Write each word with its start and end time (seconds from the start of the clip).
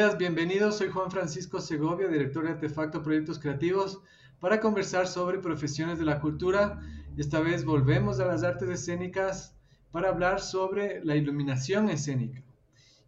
Bienvenidas, 0.00 0.18
bienvenidos. 0.18 0.78
Soy 0.78 0.88
Juan 0.88 1.10
Francisco 1.10 1.60
Segovia, 1.60 2.08
director 2.08 2.44
de 2.44 2.52
Artefacto 2.52 3.02
Proyectos 3.02 3.38
Creativos, 3.38 4.00
para 4.40 4.58
conversar 4.58 5.06
sobre 5.06 5.40
profesiones 5.40 5.98
de 5.98 6.06
la 6.06 6.20
cultura. 6.20 6.80
Esta 7.18 7.40
vez 7.40 7.66
volvemos 7.66 8.18
a 8.18 8.24
las 8.24 8.42
artes 8.42 8.70
escénicas 8.70 9.54
para 9.92 10.08
hablar 10.08 10.40
sobre 10.40 11.04
la 11.04 11.16
iluminación 11.16 11.90
escénica. 11.90 12.42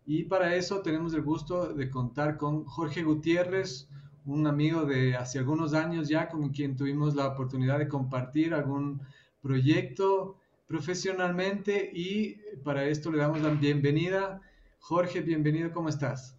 Y 0.04 0.24
para 0.24 0.54
eso 0.54 0.82
tenemos 0.82 1.14
el 1.14 1.22
gusto 1.22 1.72
de 1.72 1.88
contar 1.88 2.36
con 2.36 2.66
Jorge 2.66 3.02
Gutiérrez, 3.02 3.88
un 4.26 4.46
amigo 4.46 4.84
de 4.84 5.16
hace 5.16 5.38
algunos 5.38 5.72
años 5.72 6.10
ya, 6.10 6.28
con 6.28 6.50
quien 6.50 6.76
tuvimos 6.76 7.14
la 7.14 7.26
oportunidad 7.26 7.78
de 7.78 7.88
compartir 7.88 8.52
algún 8.52 9.00
proyecto 9.40 10.36
profesionalmente 10.66 11.90
y 11.90 12.36
para 12.62 12.84
esto 12.84 13.10
le 13.10 13.16
damos 13.16 13.40
la 13.40 13.48
bienvenida. 13.48 14.42
Jorge, 14.78 15.22
bienvenido, 15.22 15.72
¿cómo 15.72 15.88
estás? 15.88 16.36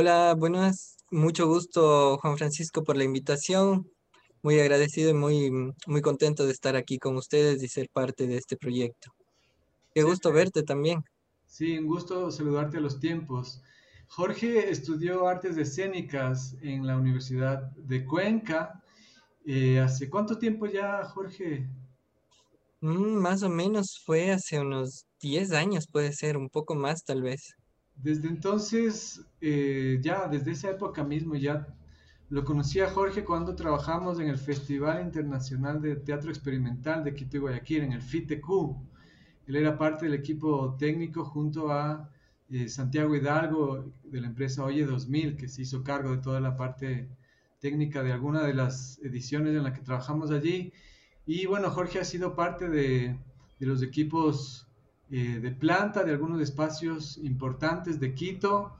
Hola, 0.00 0.36
buenas, 0.38 0.96
mucho 1.10 1.48
gusto 1.48 2.18
Juan 2.18 2.38
Francisco 2.38 2.84
por 2.84 2.96
la 2.96 3.02
invitación. 3.02 3.90
Muy 4.44 4.60
agradecido 4.60 5.10
y 5.10 5.14
muy, 5.14 5.50
muy 5.88 6.02
contento 6.02 6.46
de 6.46 6.52
estar 6.52 6.76
aquí 6.76 7.00
con 7.00 7.16
ustedes 7.16 7.60
y 7.64 7.68
ser 7.68 7.88
parte 7.92 8.28
de 8.28 8.36
este 8.36 8.56
proyecto. 8.56 9.10
Qué 9.92 10.04
gusto 10.04 10.30
verte 10.30 10.62
también. 10.62 11.02
Sí, 11.48 11.76
un 11.78 11.88
gusto 11.88 12.30
saludarte 12.30 12.76
a 12.76 12.80
los 12.80 13.00
tiempos. 13.00 13.60
Jorge 14.06 14.70
estudió 14.70 15.26
artes 15.26 15.56
escénicas 15.56 16.54
en 16.62 16.86
la 16.86 16.96
Universidad 16.96 17.62
de 17.72 18.04
Cuenca. 18.04 18.80
Eh, 19.44 19.80
¿Hace 19.80 20.08
cuánto 20.08 20.38
tiempo 20.38 20.66
ya, 20.66 21.02
Jorge? 21.06 21.66
Mm, 22.82 23.16
más 23.16 23.42
o 23.42 23.48
menos 23.48 24.00
fue 24.06 24.30
hace 24.30 24.60
unos 24.60 25.06
10 25.20 25.50
años, 25.50 25.88
puede 25.90 26.12
ser, 26.12 26.36
un 26.36 26.50
poco 26.50 26.76
más 26.76 27.02
tal 27.02 27.22
vez. 27.22 27.56
Desde 28.02 28.28
entonces, 28.28 29.24
eh, 29.40 29.98
ya 30.00 30.28
desde 30.28 30.52
esa 30.52 30.70
época 30.70 31.04
mismo, 31.04 31.34
ya 31.34 31.66
lo 32.30 32.44
conocí 32.44 32.80
a 32.80 32.90
Jorge 32.90 33.24
cuando 33.24 33.54
trabajamos 33.54 34.20
en 34.20 34.28
el 34.28 34.38
Festival 34.38 35.02
Internacional 35.02 35.80
de 35.80 35.96
Teatro 35.96 36.30
Experimental 36.30 37.02
de 37.04 37.14
Quito 37.14 37.36
y 37.36 37.40
Guayaquil, 37.40 37.82
en 37.82 37.92
el 37.92 38.02
FITEQ. 38.02 38.46
Él 39.46 39.56
era 39.56 39.78
parte 39.78 40.04
del 40.06 40.14
equipo 40.14 40.76
técnico 40.78 41.24
junto 41.24 41.72
a 41.72 42.10
eh, 42.50 42.68
Santiago 42.68 43.14
Hidalgo 43.16 43.92
de 44.04 44.20
la 44.20 44.26
empresa 44.28 44.64
Oye 44.64 44.84
2000, 44.84 45.36
que 45.36 45.48
se 45.48 45.62
hizo 45.62 45.82
cargo 45.82 46.12
de 46.12 46.22
toda 46.22 46.40
la 46.40 46.56
parte 46.56 47.08
técnica 47.60 48.02
de 48.02 48.12
alguna 48.12 48.42
de 48.44 48.54
las 48.54 48.98
ediciones 49.02 49.54
en 49.56 49.64
las 49.64 49.72
que 49.72 49.84
trabajamos 49.84 50.30
allí. 50.30 50.72
Y 51.26 51.46
bueno, 51.46 51.70
Jorge 51.70 51.98
ha 52.00 52.04
sido 52.04 52.34
parte 52.34 52.68
de, 52.68 53.18
los 53.58 53.82
equipos 53.82 54.67
eh, 55.10 55.40
de 55.40 55.50
planta 55.52 56.04
de 56.04 56.12
algunos 56.12 56.38
espacios 56.42 57.16
importantes 57.22 57.98
de 57.98 58.12
Quito 58.12 58.74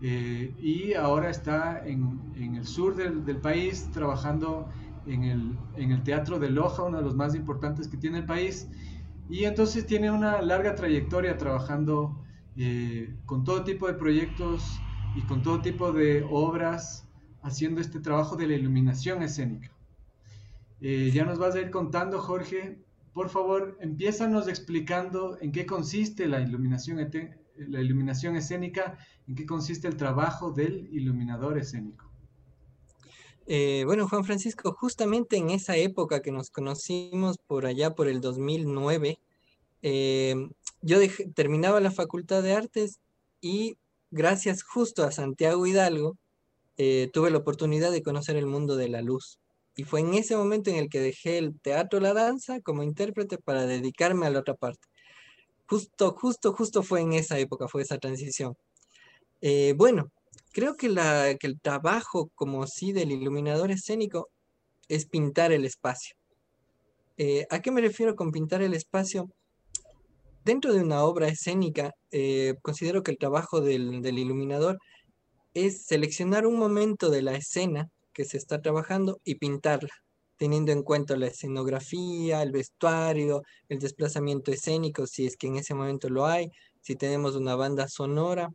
eh, 0.00 0.52
y 0.58 0.94
ahora 0.94 1.30
está 1.30 1.86
en, 1.86 2.18
el 2.34 2.66
sur 2.66 2.96
del, 2.96 3.36
país 3.36 3.88
trabajando 3.92 4.68
en 5.06 5.22
el, 5.76 6.02
Teatro 6.02 6.40
de 6.40 6.50
Loja, 6.50 6.82
uno 6.82 6.96
de 6.96 7.04
los 7.04 7.14
más 7.14 7.36
importantes 7.36 7.86
que 7.86 7.96
tiene 7.96 8.18
el 8.18 8.26
país. 8.26 8.66
Y 9.30 9.44
entonces 9.44 9.86
tiene 9.86 10.10
una 10.10 10.42
larga 10.42 10.74
trayectoria 10.74 11.36
trabajando 11.36 12.24
eh, 12.56 13.14
con 13.24 13.44
todo 13.44 13.62
tipo 13.62 13.86
de 13.86 13.94
proyectos 13.94 14.80
y 15.14 15.22
con 15.22 15.42
todo 15.42 15.60
tipo 15.60 15.92
de 15.92 16.26
obras, 16.28 17.06
haciendo 17.42 17.80
este 17.80 18.00
trabajo 18.00 18.34
de 18.34 18.48
la 18.48 18.54
iluminación 18.54 19.22
escénica. 19.22 19.70
Ya 20.80 21.24
nos 21.24 21.38
vas 21.38 21.54
a 21.54 21.60
ir 21.60 21.70
contando, 21.70 22.20
Jorge. 22.20 22.87
Por 23.12 23.30
favor, 23.30 23.76
empiezanos 23.80 24.48
explicando 24.48 25.38
en 25.40 25.52
qué 25.52 25.66
consiste 25.66 26.26
la 26.26 26.40
iluminación, 26.40 27.10
la 27.56 27.80
iluminación 27.80 28.36
escénica, 28.36 28.98
en 29.26 29.34
qué 29.34 29.46
consiste 29.46 29.88
el 29.88 29.96
trabajo 29.96 30.52
del 30.52 30.88
iluminador 30.92 31.58
escénico. 31.58 32.10
Eh, 33.46 33.84
bueno, 33.86 34.08
Juan 34.08 34.24
Francisco, 34.24 34.72
justamente 34.72 35.36
en 35.36 35.50
esa 35.50 35.76
época 35.76 36.20
que 36.20 36.32
nos 36.32 36.50
conocimos 36.50 37.38
por 37.38 37.64
allá 37.64 37.94
por 37.94 38.08
el 38.08 38.20
2009, 38.20 39.18
eh, 39.82 40.50
yo 40.82 40.98
terminaba 41.34 41.80
la 41.80 41.90
Facultad 41.90 42.42
de 42.42 42.52
Artes 42.52 43.00
y 43.40 43.76
gracias 44.10 44.62
justo 44.62 45.02
a 45.04 45.12
Santiago 45.12 45.66
Hidalgo, 45.66 46.16
tuve 47.12 47.30
la 47.32 47.38
oportunidad 47.38 47.90
de 47.90 48.02
conocer 48.02 48.36
el 48.36 48.46
mundo 48.46 48.76
de 48.76 48.88
la 48.88 49.02
luz. 49.02 49.40
Y 49.78 49.84
fue 49.84 50.00
en 50.00 50.14
ese 50.14 50.36
momento 50.36 50.70
en 50.70 50.76
el 50.76 50.88
que 50.88 50.98
dejé 50.98 51.38
el 51.38 51.56
teatro, 51.60 52.00
la 52.00 52.12
danza 52.12 52.60
como 52.60 52.82
intérprete 52.82 53.38
para 53.38 53.64
dedicarme 53.64 54.26
a 54.26 54.30
la 54.30 54.40
otra 54.40 54.54
parte. 54.54 54.88
Justo, 55.68 56.16
justo, 56.18 56.52
justo 56.52 56.82
fue 56.82 57.00
en 57.00 57.12
esa 57.12 57.38
época, 57.38 57.68
fue 57.68 57.82
esa 57.82 57.96
transición. 57.96 58.56
Eh, 59.40 59.74
bueno, 59.76 60.10
creo 60.50 60.74
que, 60.74 60.88
la, 60.88 61.32
que 61.38 61.46
el 61.46 61.60
trabajo 61.60 62.28
como 62.34 62.66
sí 62.66 62.90
del 62.90 63.12
iluminador 63.12 63.70
escénico 63.70 64.28
es 64.88 65.06
pintar 65.06 65.52
el 65.52 65.64
espacio. 65.64 66.16
Eh, 67.16 67.46
¿A 67.48 67.62
qué 67.62 67.70
me 67.70 67.80
refiero 67.80 68.16
con 68.16 68.32
pintar 68.32 68.62
el 68.62 68.74
espacio? 68.74 69.30
Dentro 70.44 70.72
de 70.72 70.82
una 70.82 71.04
obra 71.04 71.28
escénica, 71.28 71.92
eh, 72.10 72.56
considero 72.62 73.04
que 73.04 73.12
el 73.12 73.18
trabajo 73.18 73.60
del, 73.60 74.02
del 74.02 74.18
iluminador 74.18 74.80
es 75.54 75.86
seleccionar 75.86 76.48
un 76.48 76.58
momento 76.58 77.10
de 77.10 77.22
la 77.22 77.36
escena 77.36 77.88
que 78.18 78.24
se 78.24 78.36
está 78.36 78.60
trabajando 78.60 79.20
y 79.22 79.36
pintarla, 79.36 79.94
teniendo 80.38 80.72
en 80.72 80.82
cuenta 80.82 81.16
la 81.16 81.28
escenografía, 81.28 82.42
el 82.42 82.50
vestuario, 82.50 83.44
el 83.68 83.78
desplazamiento 83.78 84.50
escénico, 84.50 85.06
si 85.06 85.24
es 85.24 85.36
que 85.36 85.46
en 85.46 85.54
ese 85.54 85.72
momento 85.72 86.08
lo 86.10 86.26
hay, 86.26 86.50
si 86.80 86.96
tenemos 86.96 87.36
una 87.36 87.54
banda 87.54 87.86
sonora, 87.86 88.48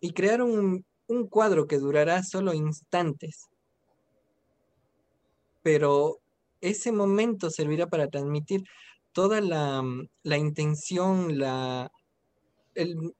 y 0.00 0.12
crear 0.12 0.40
un, 0.40 0.82
cuadro 1.28 1.66
que 1.66 1.76
durará 1.76 2.22
solo 2.22 2.54
instantes. 2.54 3.50
Pero 5.62 6.16
ese 6.62 6.90
momento 6.90 7.50
servirá 7.50 7.88
para 7.88 8.08
transmitir 8.08 8.62
toda 9.12 9.42
la, 9.42 9.84
la 10.22 10.38
intención, 10.38 11.38
la, 11.38 11.90
el, 12.74 13.14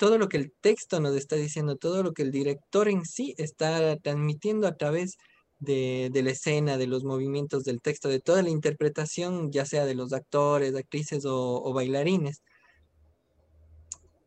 todo 0.00 0.16
lo 0.16 0.30
que 0.30 0.38
el 0.38 0.50
texto 0.62 0.98
nos 0.98 1.14
está 1.14 1.36
diciendo, 1.36 1.76
todo 1.76 2.02
lo 2.02 2.14
que 2.14 2.22
el 2.22 2.30
director 2.30 2.88
en 2.88 3.04
sí 3.04 3.34
está 3.36 3.98
transmitiendo 3.98 4.66
a 4.66 4.78
través 4.78 5.18
de, 5.58 6.10
la 6.24 6.30
escena, 6.30 6.78
de 6.78 6.86
los 6.86 7.04
movimientos 7.04 7.64
del 7.64 7.82
texto, 7.82 8.08
de 8.08 8.18
toda 8.18 8.42
la 8.42 8.48
interpretación, 8.48 9.52
ya 9.52 9.66
sea 9.66 9.84
de 9.84 9.94
los 9.94 10.14
actores, 10.14 10.74
actrices 10.74 11.26
o, 11.26 11.70
bailarines. 11.74 12.40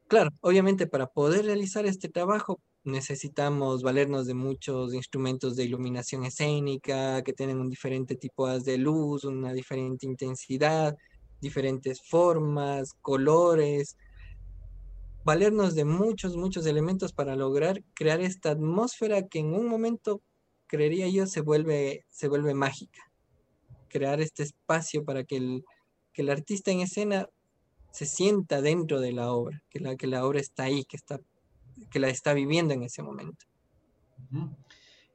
Claro, 0.08 0.30
obviamente 0.42 0.86
para 0.86 1.08
poder 1.08 1.46
realizar 1.46 1.88
este 1.88 2.08
trabajo 2.08 2.60
necesitamos 2.84 3.82
valernos 3.82 4.28
de 4.28 4.36
muchos 4.36 4.94
instrumentos 4.94 5.56
de 5.56 5.64
iluminación 5.64 6.24
escénica 6.24 7.24
que 7.24 7.34
tienen 7.34 7.58
un 7.58 7.72
diferente 7.72 8.16
tipo 8.16 8.48
de 8.48 8.78
luz, 8.78 9.24
una 9.24 9.54
diferente 9.54 10.06
intensidad, 10.06 10.96
diferentes 11.42 12.00
formas, 12.08 12.94
colores, 13.02 13.98
valernos 15.24 15.76
de 15.76 15.86
muchos, 15.86 16.36
muchos 16.36 16.66
elementos 16.66 17.14
para 17.14 17.36
lograr 17.36 17.84
crear 17.94 18.22
esta 18.22 18.52
atmósfera 18.52 19.28
que 19.28 19.40
en 19.40 19.54
un 19.54 19.68
momento, 19.68 20.22
creería 20.68 21.08
yo, 21.10 21.28
se 21.28 21.42
vuelve, 21.42 22.06
se 22.10 22.28
vuelve 22.28 22.54
mágica. 22.54 23.02
Crear 23.90 24.22
este 24.22 24.44
espacio 24.44 25.06
para 25.06 25.24
que 25.24 25.38
el, 25.38 25.66
que 26.14 26.24
el 26.24 26.30
artista 26.30 26.72
en 26.72 26.82
escena 26.82 27.30
se 27.92 28.06
sienta 28.06 28.62
dentro 28.62 29.00
de 29.00 29.12
la 29.12 29.32
obra, 29.32 29.62
que 29.70 29.80
la, 29.80 29.96
que 29.96 30.08
la 30.08 30.26
obra 30.26 30.40
está 30.40 30.64
ahí, 30.64 30.84
que, 30.86 30.98
está, 30.98 31.20
que 31.92 32.00
la 32.00 32.10
está 32.10 32.34
viviendo 32.34 32.74
en 32.74 32.84
ese 32.84 33.04
momento. 33.04 33.46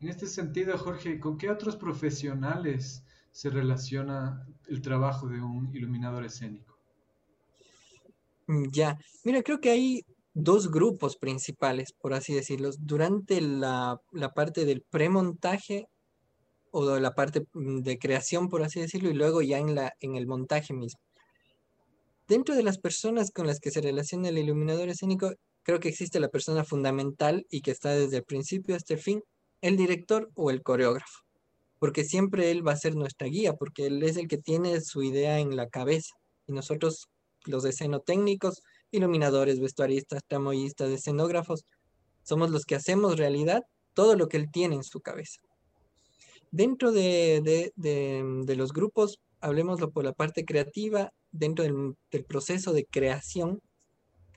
En 0.00 0.08
este 0.08 0.26
sentido, 0.26 0.78
Jorge, 0.78 1.18
¿con 1.18 1.38
qué 1.38 1.50
otros 1.50 1.76
profesionales 1.76 3.02
se 3.32 3.50
relaciona 3.50 4.46
el 4.68 4.80
trabajo 4.80 5.26
de 5.26 5.40
un 5.40 5.74
iluminador 5.74 6.24
escénico? 6.24 6.67
Mm, 8.48 8.70
ya, 8.72 8.98
mira, 9.24 9.42
creo 9.42 9.60
que 9.60 9.70
hay 9.70 10.02
dos 10.34 10.70
grupos 10.70 11.16
principales, 11.16 11.92
por 11.92 12.14
así 12.14 12.34
decirlo. 12.34 12.70
Durante 12.78 13.40
la, 13.40 14.00
parte 14.34 14.64
del 14.64 14.82
premontaje 14.90 15.86
o 16.70 16.98
la 16.98 17.14
parte 17.14 17.46
mm, 17.52 17.80
de 17.80 17.98
creación, 17.98 18.48
por 18.48 18.62
así 18.62 18.80
decirlo, 18.80 19.10
y 19.10 19.14
luego 19.14 19.42
ya 19.42 19.58
en, 19.58 19.74
la, 19.74 19.92
en 20.00 20.16
el 20.16 20.26
montaje 20.26 20.74
mismo. 20.74 21.00
Dentro 22.28 22.54
de 22.54 22.62
las 22.62 22.78
personas 22.78 23.30
con 23.30 23.46
las 23.46 23.60
que 23.60 23.70
se 23.70 23.80
relaciona 23.80 24.28
el 24.28 24.38
iluminador 24.38 24.88
escénico, 24.88 25.32
creo 25.62 25.80
que 25.80 25.88
existe 25.88 26.20
la 26.20 26.28
persona 26.28 26.64
fundamental 26.64 27.46
y 27.50 27.62
que 27.62 27.70
está 27.70 27.90
desde 27.90 28.18
el 28.18 28.24
principio 28.24 28.76
hasta 28.76 28.94
el 28.94 29.00
fin, 29.00 29.22
el 29.62 29.76
director 29.76 30.30
o 30.34 30.50
el 30.50 30.62
coreógrafo. 30.62 31.20
Porque 31.78 32.04
siempre 32.04 32.50
él 32.50 32.66
va 32.66 32.72
a 32.72 32.76
ser 32.76 32.96
nuestra 32.96 33.28
guía, 33.28 33.54
porque 33.54 33.86
él 33.86 34.02
es 34.02 34.16
el 34.16 34.28
que 34.28 34.38
tiene 34.38 34.80
su 34.80 35.02
idea 35.02 35.38
en 35.38 35.56
la 35.56 35.68
cabeza. 35.68 36.14
Y 36.46 36.52
nosotros 36.52 37.08
los 37.48 37.64
escenotécnicos, 37.64 38.62
iluminadores, 38.90 39.60
vestuaristas, 39.60 40.22
tramoyistas, 40.26 40.90
escenógrafos, 40.90 41.64
somos 42.22 42.50
los 42.50 42.64
que 42.64 42.74
hacemos 42.74 43.16
realidad 43.16 43.62
todo 43.94 44.14
lo 44.14 44.28
que 44.28 44.36
él 44.36 44.50
tiene 44.52 44.76
en 44.76 44.84
su 44.84 45.00
cabeza. 45.00 45.40
Dentro 46.50 46.92
de, 46.92 47.72
los 48.56 48.72
grupos, 48.72 49.18
hablemoslo 49.40 49.90
por 49.90 50.04
la 50.04 50.12
parte 50.12 50.44
creativa, 50.44 51.12
dentro 51.30 51.64
del, 51.64 52.24
proceso 52.24 52.72
de 52.72 52.84
creación, 52.86 53.60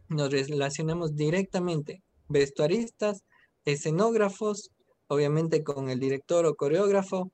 nos 0.10 0.32
relacionamos 0.32 1.16
directamente, 1.16 2.02
vestuaristas, 2.28 3.24
escenógrafos, 3.66 4.72
obviamente 5.08 5.64
con 5.64 5.90
el 5.90 6.00
director 6.00 6.46
o 6.46 6.56
coreógrafo 6.56 7.32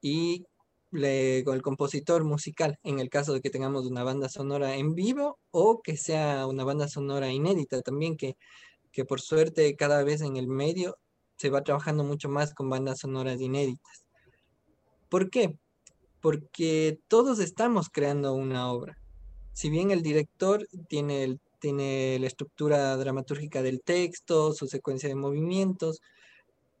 y 0.00 0.44
con 0.92 1.54
el 1.54 1.62
compositor 1.62 2.22
musical, 2.22 2.78
en 2.82 2.98
el 2.98 3.08
caso 3.08 3.32
de 3.32 3.40
que 3.40 3.48
tengamos 3.48 3.86
una 3.86 4.04
banda 4.04 4.28
sonora 4.28 4.76
en 4.76 4.94
vivo 4.94 5.38
o 5.50 5.80
que 5.80 5.96
sea 5.96 6.46
una 6.46 6.64
banda 6.64 6.86
sonora 6.86 7.32
inédita 7.32 7.80
también, 7.80 8.16
que, 8.16 8.36
que 8.92 9.06
por 9.06 9.22
suerte 9.22 9.74
cada 9.74 10.04
vez 10.04 10.20
en 10.20 10.36
el 10.36 10.48
medio 10.48 10.98
se 11.36 11.48
va 11.48 11.64
trabajando 11.64 12.04
mucho 12.04 12.28
más 12.28 12.52
con 12.52 12.68
bandas 12.68 13.00
sonoras 13.00 13.40
inéditas. 13.40 14.04
¿Por 15.08 15.30
qué? 15.30 15.56
Porque 16.20 16.98
todos 17.08 17.38
estamos 17.38 17.88
creando 17.88 18.34
una 18.34 18.70
obra. 18.70 18.98
Si 19.54 19.70
bien 19.70 19.90
el 19.90 20.02
director 20.02 20.68
tiene, 20.88 21.38
tiene 21.58 22.18
la 22.20 22.26
estructura 22.26 22.94
dramatúrgica 22.98 23.62
del 23.62 23.80
texto, 23.80 24.52
su 24.52 24.66
secuencia 24.66 25.08
de 25.08 25.14
movimientos, 25.14 26.02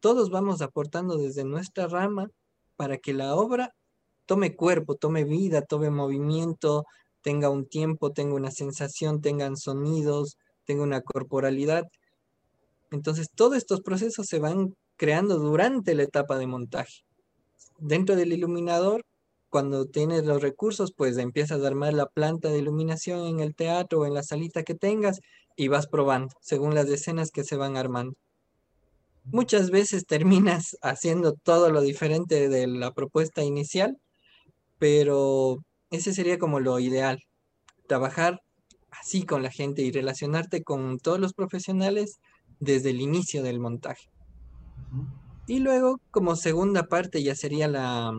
todos 0.00 0.28
vamos 0.28 0.60
aportando 0.60 1.16
desde 1.16 1.44
nuestra 1.44 1.86
rama 1.86 2.28
para 2.76 2.98
que 2.98 3.14
la 3.14 3.34
obra 3.36 3.74
tome 4.26 4.56
cuerpo, 4.56 4.94
tome 4.94 5.24
vida, 5.24 5.62
tome 5.62 5.90
movimiento, 5.90 6.84
tenga 7.22 7.50
un 7.50 7.66
tiempo, 7.66 8.12
tenga 8.12 8.34
una 8.34 8.50
sensación, 8.50 9.20
tengan 9.20 9.56
sonidos, 9.56 10.36
tenga 10.64 10.82
una 10.82 11.00
corporalidad. 11.00 11.84
Entonces, 12.90 13.28
todos 13.34 13.56
estos 13.56 13.80
procesos 13.80 14.26
se 14.26 14.38
van 14.38 14.74
creando 14.96 15.38
durante 15.38 15.94
la 15.94 16.02
etapa 16.02 16.38
de 16.38 16.46
montaje. 16.46 17.04
Dentro 17.78 18.16
del 18.16 18.32
iluminador, 18.32 19.02
cuando 19.48 19.86
tienes 19.86 20.24
los 20.24 20.40
recursos, 20.40 20.92
pues 20.96 21.18
empiezas 21.18 21.62
a 21.62 21.66
armar 21.66 21.92
la 21.94 22.06
planta 22.06 22.48
de 22.48 22.58
iluminación 22.58 23.26
en 23.26 23.40
el 23.40 23.54
teatro 23.54 24.00
o 24.00 24.06
en 24.06 24.14
la 24.14 24.22
salita 24.22 24.62
que 24.62 24.74
tengas 24.74 25.20
y 25.56 25.68
vas 25.68 25.86
probando 25.86 26.34
según 26.40 26.74
las 26.74 26.88
escenas 26.88 27.30
que 27.30 27.44
se 27.44 27.56
van 27.56 27.76
armando. 27.76 28.14
Muchas 29.24 29.70
veces 29.70 30.06
terminas 30.06 30.76
haciendo 30.82 31.34
todo 31.34 31.70
lo 31.70 31.80
diferente 31.80 32.48
de 32.48 32.66
la 32.66 32.92
propuesta 32.92 33.42
inicial 33.42 33.98
pero 34.82 35.64
ese 35.92 36.12
sería 36.12 36.40
como 36.40 36.58
lo 36.58 36.80
ideal, 36.80 37.22
trabajar 37.86 38.42
así 38.90 39.22
con 39.22 39.44
la 39.44 39.52
gente 39.52 39.82
y 39.82 39.92
relacionarte 39.92 40.64
con 40.64 40.98
todos 40.98 41.20
los 41.20 41.34
profesionales 41.34 42.18
desde 42.58 42.90
el 42.90 43.00
inicio 43.00 43.44
del 43.44 43.60
montaje. 43.60 44.10
Y 45.46 45.60
luego, 45.60 46.00
como 46.10 46.34
segunda 46.34 46.88
parte, 46.88 47.22
ya 47.22 47.36
sería 47.36 47.68
la, 47.68 48.12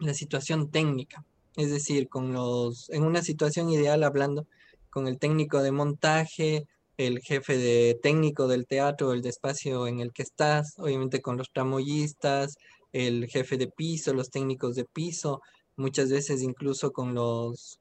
la 0.00 0.12
situación 0.12 0.70
técnica, 0.70 1.24
es 1.56 1.70
decir, 1.70 2.10
con 2.10 2.34
los, 2.34 2.90
en 2.90 3.02
una 3.02 3.22
situación 3.22 3.70
ideal 3.70 4.04
hablando 4.04 4.46
con 4.90 5.08
el 5.08 5.18
técnico 5.18 5.62
de 5.62 5.72
montaje, 5.72 6.66
el 6.98 7.20
jefe 7.20 7.56
de 7.56 7.98
técnico 8.02 8.48
del 8.48 8.66
teatro, 8.66 9.14
el 9.14 9.22
de 9.22 9.30
espacio 9.30 9.86
en 9.86 10.00
el 10.00 10.12
que 10.12 10.24
estás, 10.24 10.74
obviamente 10.76 11.22
con 11.22 11.38
los 11.38 11.50
tramoyistas, 11.50 12.56
el 12.92 13.28
jefe 13.28 13.56
de 13.56 13.68
piso, 13.68 14.12
los 14.12 14.28
técnicos 14.28 14.74
de 14.74 14.84
piso, 14.84 15.40
muchas 15.80 16.10
veces 16.10 16.42
incluso 16.42 16.92
con 16.92 17.14
los, 17.14 17.80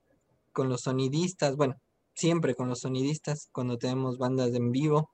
con 0.51 0.69
los 0.69 0.81
sonidistas, 0.81 1.55
bueno, 1.55 1.75
siempre 2.15 2.55
con 2.55 2.67
los 2.67 2.79
sonidistas 2.79 3.49
cuando 3.51 3.77
tenemos 3.77 4.17
bandas 4.17 4.53
en 4.53 4.71
vivo. 4.71 5.11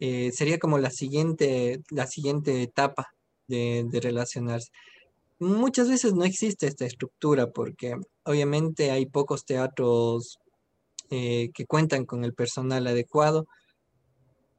Eh, 0.00 0.32
sería 0.32 0.58
como 0.58 0.78
la 0.78 0.90
siguiente, 0.90 1.80
la 1.90 2.06
siguiente 2.06 2.62
etapa 2.62 3.08
de, 3.48 3.86
relacionarse. 4.02 4.70
Muchas 5.38 5.88
veces 5.88 6.14
no 6.14 6.24
existe 6.24 6.66
esta 6.66 6.84
estructura 6.84 7.50
porque 7.50 7.96
obviamente 8.24 8.90
hay 8.90 9.06
pocos 9.06 9.44
teatros 9.44 10.38
eh, 11.10 11.50
que 11.54 11.66
cuentan 11.66 12.04
con 12.06 12.24
el 12.24 12.34
personal 12.34 12.86
adecuado, 12.86 13.46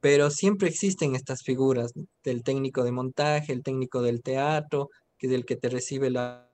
pero 0.00 0.30
siempre 0.30 0.68
existen 0.68 1.14
estas 1.14 1.42
figuras 1.42 1.92
del 2.22 2.42
técnico 2.42 2.84
de 2.84 2.92
montaje, 2.92 3.52
el 3.52 3.62
técnico 3.62 4.02
del 4.02 4.22
teatro, 4.22 4.90
que 5.18 5.26
es 5.26 5.32
el 5.32 5.44
que 5.44 5.56
te 5.56 5.68
recibe 5.68 6.10
la 6.10 6.45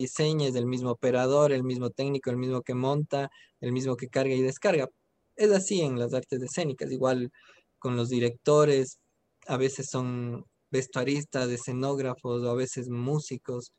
diseña, 0.00 0.48
es 0.48 0.54
del 0.54 0.66
mismo 0.66 0.90
operador, 0.90 1.52
el 1.52 1.62
mismo 1.62 1.90
técnico, 1.90 2.30
el 2.30 2.38
mismo 2.38 2.62
que 2.62 2.74
monta, 2.74 3.30
el 3.60 3.72
mismo 3.72 3.96
que 3.96 4.08
carga 4.08 4.34
y 4.34 4.40
descarga. 4.40 4.88
Es 5.36 5.52
así 5.52 5.82
en 5.82 5.98
las 5.98 6.14
artes 6.14 6.42
escénicas, 6.42 6.90
igual 6.90 7.30
con 7.78 7.96
los 7.96 8.08
directores, 8.08 8.98
a 9.46 9.56
veces 9.56 9.88
son 9.90 10.44
vestuaristas, 10.70 11.48
escenógrafos 11.50 12.42
o 12.42 12.50
a 12.50 12.54
veces 12.54 12.88
músicos. 12.88 13.72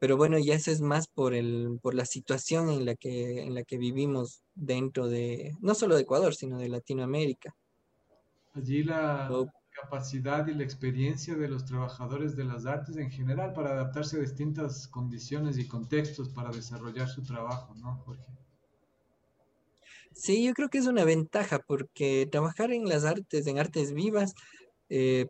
Pero 0.00 0.16
bueno, 0.16 0.38
ya 0.38 0.54
eso 0.54 0.70
es 0.70 0.80
más 0.80 1.08
por, 1.08 1.34
el, 1.34 1.78
por 1.82 1.94
la 1.94 2.06
situación 2.06 2.70
en 2.70 2.84
la, 2.86 2.94
que, 2.94 3.42
en 3.42 3.54
la 3.54 3.64
que 3.64 3.78
vivimos 3.78 4.42
dentro 4.54 5.08
de, 5.08 5.52
no 5.60 5.74
solo 5.74 5.94
de 5.94 6.02
Ecuador, 6.02 6.34
sino 6.34 6.58
de 6.58 6.68
Latinoamérica. 6.68 7.54
Allí 8.54 8.82
la, 8.82 9.28
capacidad 9.84 10.46
y 10.46 10.54
la 10.54 10.64
experiencia 10.64 11.34
de 11.34 11.48
los 11.48 11.64
trabajadores 11.64 12.34
de 12.36 12.44
las 12.44 12.66
artes 12.66 12.96
en 12.96 13.10
general 13.10 13.52
para 13.52 13.70
adaptarse 13.70 14.16
a 14.16 14.20
distintas 14.20 14.88
condiciones 14.88 15.58
y 15.58 15.68
contextos 15.68 16.28
para 16.28 16.50
desarrollar 16.50 17.08
su 17.08 17.22
trabajo, 17.22 17.74
¿no, 17.74 17.96
Jorge? 18.04 18.24
Sí, 20.12 20.44
yo 20.44 20.54
creo 20.54 20.68
que 20.68 20.78
es 20.78 20.86
una 20.86 21.04
ventaja 21.04 21.58
porque 21.58 22.26
trabajar 22.30 22.72
en 22.72 22.88
las 22.88 23.04
artes, 23.04 23.46
en 23.46 23.58
artes 23.58 23.92
vivas, 23.92 24.34
eh, 24.88 25.26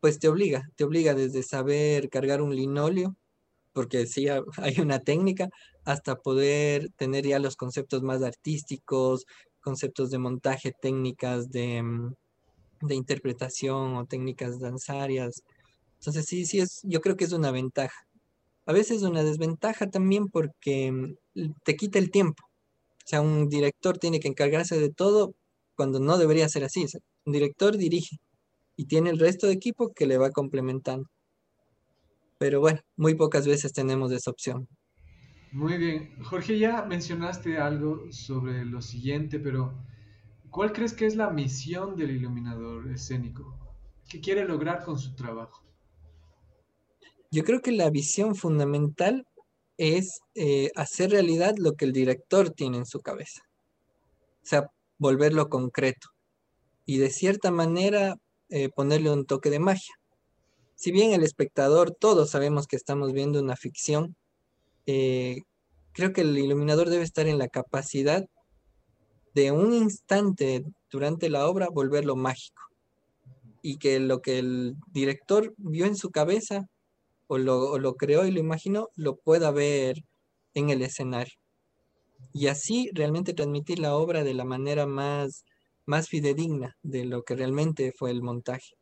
pues 0.00 0.18
te 0.18 0.28
obliga, 0.28 0.68
te 0.74 0.84
obliga 0.84 1.14
desde 1.14 1.42
saber 1.42 2.08
cargar 2.08 2.42
un 2.42 2.54
linóleo, 2.54 3.14
porque 3.72 4.06
sí 4.06 4.26
hay 4.58 4.80
una 4.80 5.00
técnica, 5.00 5.48
hasta 5.84 6.16
poder 6.16 6.90
tener 6.96 7.26
ya 7.26 7.38
los 7.38 7.56
conceptos 7.56 8.02
más 8.02 8.22
artísticos, 8.22 9.26
conceptos 9.60 10.10
de 10.10 10.18
montaje, 10.18 10.72
técnicas 10.80 11.50
de 11.50 11.82
mm, 11.82 12.14
de 12.86 12.94
interpretación 12.94 13.96
o 13.96 14.06
técnicas 14.06 14.60
danzarias. 14.60 15.42
Entonces 16.00 16.26
sí, 16.26 16.46
sí 16.46 16.60
es, 16.60 16.80
yo 16.84 17.00
creo 17.00 17.16
que 17.16 17.24
es 17.24 17.32
una 17.32 17.50
ventaja. 17.50 18.06
A 18.66 18.72
veces 18.72 19.02
una 19.02 19.22
desventaja 19.22 19.88
también 19.88 20.28
porque 20.28 20.92
mm, 20.92 21.52
te 21.64 21.76
quita 21.76 21.98
el 21.98 22.10
tiempo. 22.10 22.42
O 22.44 23.08
sea, 23.08 23.20
un 23.20 23.48
director 23.48 23.98
tiene 23.98 24.20
que 24.20 24.28
encargarse 24.28 24.78
de 24.78 24.90
todo 24.90 25.34
cuando 25.76 26.00
no 26.00 26.18
debería 26.18 26.48
ser 26.48 26.64
así. 26.64 26.84
un 27.24 27.32
director 27.32 27.76
dirige 27.76 28.16
y 28.76 28.86
tiene 28.86 29.10
el 29.10 29.18
resto 29.18 29.46
de 29.46 29.54
equipo 29.54 29.92
que 29.94 30.06
le 30.06 30.18
va 30.18 30.30
complementando. 30.30 31.08
Pero 32.38 32.60
bueno, 32.60 32.80
muy 32.96 33.14
pocas 33.14 33.46
veces 33.46 33.72
tenemos 33.72 34.12
esa 34.12 34.30
opción. 34.30 34.68
Muy 35.52 35.78
bien. 35.78 36.10
Jorge, 36.22 36.58
ya 36.58 36.84
mencionaste 36.84 37.56
algo 37.58 38.10
sobre 38.10 38.64
lo 38.64 38.82
siguiente, 38.82 39.38
pero 39.38 39.72
¿Cuál 40.56 40.72
crees 40.72 40.94
que 40.94 41.04
es 41.04 41.16
la 41.16 41.28
misión 41.28 41.96
del 41.96 42.12
iluminador 42.12 42.90
escénico? 42.90 43.58
¿Qué 44.08 44.22
quiere 44.22 44.46
lograr 44.46 44.84
con 44.86 44.98
su 44.98 45.14
trabajo? 45.14 45.62
Yo 47.30 47.44
creo 47.44 47.60
que 47.60 47.72
la 47.72 47.90
visión 47.90 48.34
fundamental 48.34 49.26
es 49.76 50.20
eh, 50.34 50.70
hacer 50.74 51.10
realidad 51.10 51.56
lo 51.58 51.74
que 51.74 51.84
el 51.84 51.92
director 51.92 52.48
tiene 52.48 52.78
en 52.78 52.86
su 52.86 53.00
cabeza. 53.00 53.42
O 54.42 54.46
sea, 54.46 54.70
volverlo 54.96 55.50
concreto. 55.50 56.08
Y 56.86 56.96
de 56.96 57.10
cierta 57.10 57.50
manera 57.50 58.16
eh, 58.48 58.70
ponerle 58.70 59.10
un 59.10 59.26
toque 59.26 59.50
de 59.50 59.58
magia. 59.58 59.94
Si 60.74 60.90
bien 60.90 61.12
el 61.12 61.22
espectador, 61.22 61.90
todos 61.90 62.30
sabemos 62.30 62.66
que 62.66 62.76
estamos 62.76 63.12
viendo 63.12 63.40
una 63.40 63.56
ficción, 63.56 64.16
eh, 64.86 65.42
creo 65.92 66.14
que 66.14 66.22
el 66.22 66.38
iluminador 66.38 66.88
debe 66.88 67.04
estar 67.04 67.26
en 67.26 67.36
la 67.36 67.48
capacidad 67.48 68.26
de 69.36 69.52
un 69.52 69.74
instante 69.74 70.64
durante 70.90 71.28
la 71.28 71.46
obra 71.46 71.68
volverlo 71.68 72.16
mágico. 72.16 72.62
Y 73.60 73.76
que 73.76 74.00
lo 74.00 74.22
que 74.22 74.38
el 74.38 74.76
director 74.92 75.52
vio 75.58 75.84
en 75.84 75.94
su 75.94 76.10
cabeza 76.10 76.66
o 77.26 77.36
lo, 77.36 77.96
creó 77.96 78.24
y 78.24 78.30
lo 78.30 78.40
imaginó 78.40 78.88
lo 78.96 79.16
pueda 79.16 79.50
ver 79.50 80.02
en 80.54 80.70
el 80.70 80.80
escenario. 80.80 81.34
Y 82.32 82.46
así 82.46 82.88
realmente 82.94 83.34
transmitir 83.34 83.78
la 83.78 83.94
obra 83.94 84.24
de 84.24 84.32
la 84.32 84.46
manera 84.46 84.86
más, 84.86 85.44
más 85.84 86.08
fidedigna 86.08 86.74
de 86.82 87.04
lo 87.04 87.22
que 87.22 87.36
realmente 87.36 87.92
fue 87.92 88.12
el 88.12 88.22
montaje. 88.22 88.74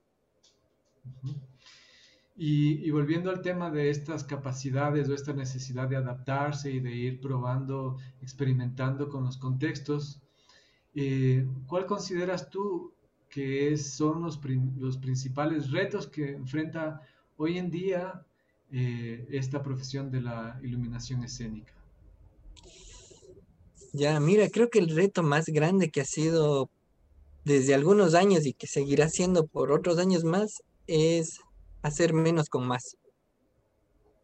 Y, 2.37 2.87
y, 2.87 2.91
volviendo 2.91 3.31
al 3.31 3.43
tema 3.43 3.71
de 3.71 3.91
estas 3.91 4.23
capacidades 4.23 5.09
o 5.09 5.15
esta 5.15 5.33
necesidad 5.33 5.89
de 5.89 5.97
adaptarse 5.97 6.71
y 6.71 6.81
de 6.81 6.93
ir 6.93 7.21
probando, 7.21 7.99
experimentando 8.21 9.09
con 9.09 9.25
los 9.25 9.37
contextos, 9.39 10.24
eh, 10.95 11.47
¿Cuál 11.67 11.87
consideras 11.87 12.51
tú 12.51 12.93
que 13.29 13.77
son 13.77 14.23
los, 14.23 14.39
principales 14.39 15.71
retos 15.71 16.07
que 16.07 16.33
enfrenta 16.33 17.01
hoy 17.37 17.59
en 17.59 17.71
día 17.71 18.25
eh, 18.71 19.27
esta 19.31 19.63
profesión 19.63 20.11
de 20.11 20.21
la 20.21 20.59
iluminación 20.63 21.25
escénica? 21.25 21.73
Ya, 23.93 24.19
mira, 24.21 24.49
creo 24.49 24.71
que 24.71 24.79
el 24.79 24.95
reto 24.95 25.23
más 25.23 25.47
grande 25.47 25.91
que 25.91 26.01
ha 26.01 26.05
sido 26.05 26.71
desde 27.45 27.75
algunos 27.75 28.15
años 28.15 28.47
y 28.47 28.53
que 28.53 28.67
seguirá 28.67 29.09
siendo 29.09 29.47
por 29.47 29.71
otros 29.71 29.99
años 29.99 30.25
más 30.25 30.63
es 30.87 31.41
hacer 31.83 32.13
menos 32.13 32.49
con 32.49 32.67
más. 32.67 32.97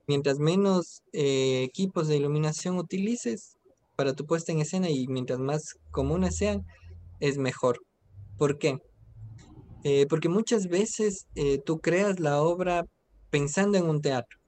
Mientras 0.07 0.39
menos 0.39 1.03
eh, 1.12 1.62
equipos 1.62 2.09
de 2.09 2.17
iluminación 2.17 2.79
utilices, 2.79 3.59
para 4.00 4.14
tu 4.14 4.25
puesta 4.25 4.50
en 4.50 4.61
escena 4.61 4.88
y 4.88 5.07
mientras 5.09 5.38
más 5.38 5.75
comunes 5.90 6.35
sean, 6.35 6.64
es 7.19 7.37
mejor. 7.37 7.83
¿Por 8.38 8.57
qué? 8.57 8.78
Eh, 9.85 10.07
porque 10.09 10.30
muchas 10.30 10.69
veces 10.69 11.26
eh, 11.35 11.59
tú 11.59 11.80
creas 11.80 12.19
la 12.19 12.40
obra 12.40 12.87
pensando 13.28 13.76
en 13.76 13.85
un 13.85 14.00
teatro. 14.00 14.38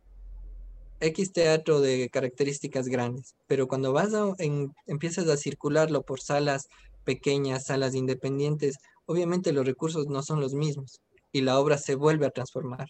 X 1.01 1.33
teatro 1.33 1.83
de 1.83 2.09
características 2.09 2.89
grandes, 2.89 3.35
pero 3.47 3.69
cuando 3.69 3.93
vas 3.93 4.15
a, 4.15 4.33
empiezas 4.87 5.29
a 5.29 5.37
circularlo 5.37 6.01
por 6.01 6.23
salas 6.23 6.69
pequeñas, 7.05 7.67
salas 7.67 7.95
independientes, 7.95 8.79
obviamente 9.05 9.53
los 9.53 9.67
recursos 9.67 10.07
no 10.07 10.23
son 10.23 10.41
los 10.41 10.55
mismos 10.55 11.03
y 11.31 11.43
la 11.43 11.61
obra 11.61 11.77
se 11.77 11.95
vuelve 11.95 12.25
a 12.25 12.31
transformar. 12.31 12.89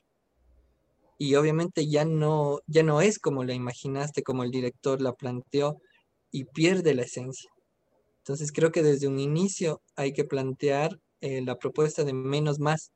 Y 1.19 1.35
obviamente 1.35 1.89
ya 1.89 2.05
no, 2.05 2.61
ya 2.69 2.85
no 2.85 3.01
es 3.01 3.19
como 3.19 3.43
la 3.43 3.53
imaginaste, 3.53 4.23
como 4.23 4.45
el 4.45 4.53
director 4.53 5.03
la 5.03 5.13
planteó 5.13 5.81
y 6.33 6.45
pierde 6.45 6.95
la 6.95 7.03
esencia. 7.03 7.51
Entonces 8.19 8.51
creo 8.51 8.73
que 8.73 8.83
desde 8.83 9.07
un 9.07 9.21
inicio 9.21 9.81
hay 9.95 10.13
que 10.13 10.25
plantear 10.25 10.99
eh, 11.21 11.43
la 11.43 11.57
propuesta 11.59 12.03
de 12.03 12.13
menos 12.13 12.59
más. 12.59 12.91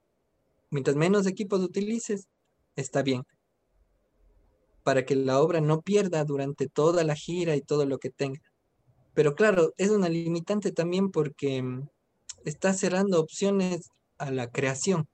Mientras 0.71 0.97
menos 0.97 1.26
equipos 1.28 1.61
utilices, 1.61 2.26
está 2.75 3.02
bien 3.02 3.23
para 4.87 5.05
que 5.05 5.16
la 5.16 5.40
obra 5.40 5.61
no 5.61 5.83
pierda 5.83 6.23
durante 6.23 6.69
toda 6.69 7.02
la 7.02 7.16
gira 7.16 7.57
y 7.57 7.61
todo 7.61 7.87
lo 7.87 7.99
que 7.99 8.09
tenga. 8.09 8.40
Pero 9.14 9.35
claro, 9.35 9.73
es 9.78 9.90
una 9.90 10.09
limitante 10.09 10.71
también 10.71 11.11
porque 11.11 11.61
mm, 11.61 11.88
está 12.45 12.73
cerrando 12.73 13.19
opciones 13.19 13.90
a 14.16 14.31
la 14.31 14.49
creación, 14.49 15.09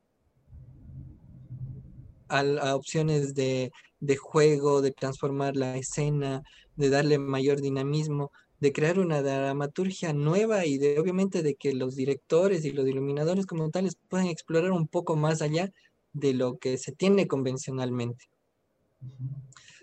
a, 2.28 2.76
opciones 2.76 3.34
de, 3.34 3.72
de, 3.98 4.16
juego, 4.16 4.82
de 4.82 4.92
transformar 4.92 5.56
la 5.56 5.78
escena, 5.78 6.42
de 6.76 6.90
darle 6.90 7.18
mayor 7.18 7.60
dinamismo, 7.60 8.30
de 8.60 8.72
crear 8.72 8.98
una 8.98 9.22
dramaturgia 9.22 10.12
nueva 10.12 10.66
y 10.66 10.78
de 10.78 10.98
obviamente 10.98 11.42
de 11.42 11.54
que 11.56 11.74
los 11.74 11.96
directores 11.96 12.64
y 12.64 12.70
los 12.70 12.86
iluminadores 12.86 13.46
como 13.46 13.70
tales 13.70 13.96
puedan 14.08 14.28
explorar 14.28 14.70
un 14.70 14.86
poco 14.86 15.16
más 15.16 15.42
allá 15.42 15.70
de 16.12 16.34
lo 16.34 16.58
que 16.58 16.78
se 16.78 16.92
tiene 16.92 17.26
convencionalmente. 17.26 18.26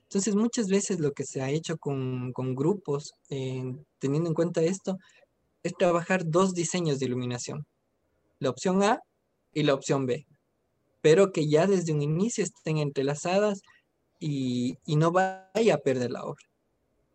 Entonces, 0.04 0.36
muchas 0.36 0.68
veces 0.68 1.00
lo 1.00 1.12
que 1.12 1.24
se 1.24 1.42
ha 1.42 1.52
hecho 1.52 1.78
con, 1.78 2.34
grupos, 2.34 3.14
eh, 3.30 3.64
teniendo 4.00 4.30
en 4.30 4.34
cuenta 4.34 4.62
esto, 4.64 4.98
es 5.62 5.74
trabajar 5.78 6.24
dos 6.26 6.54
diseños 6.54 7.00
de 7.00 7.06
iluminación, 7.06 7.66
la 8.40 8.50
opción 8.50 8.82
A 8.82 9.02
y 9.54 9.64
la 9.64 9.74
opción 9.74 10.06
B, 10.06 10.26
pero 11.02 11.32
que 11.32 11.48
ya 11.48 11.68
desde 11.68 11.94
un 11.94 12.02
inicio 12.02 12.44
estén 12.44 12.78
entrelazadas 12.78 13.62
y, 14.20 14.78
no 14.88 15.12
vaya 15.12 15.76
a 15.76 15.78
perder 15.78 16.12
la 16.12 16.24
obra. 16.24 16.49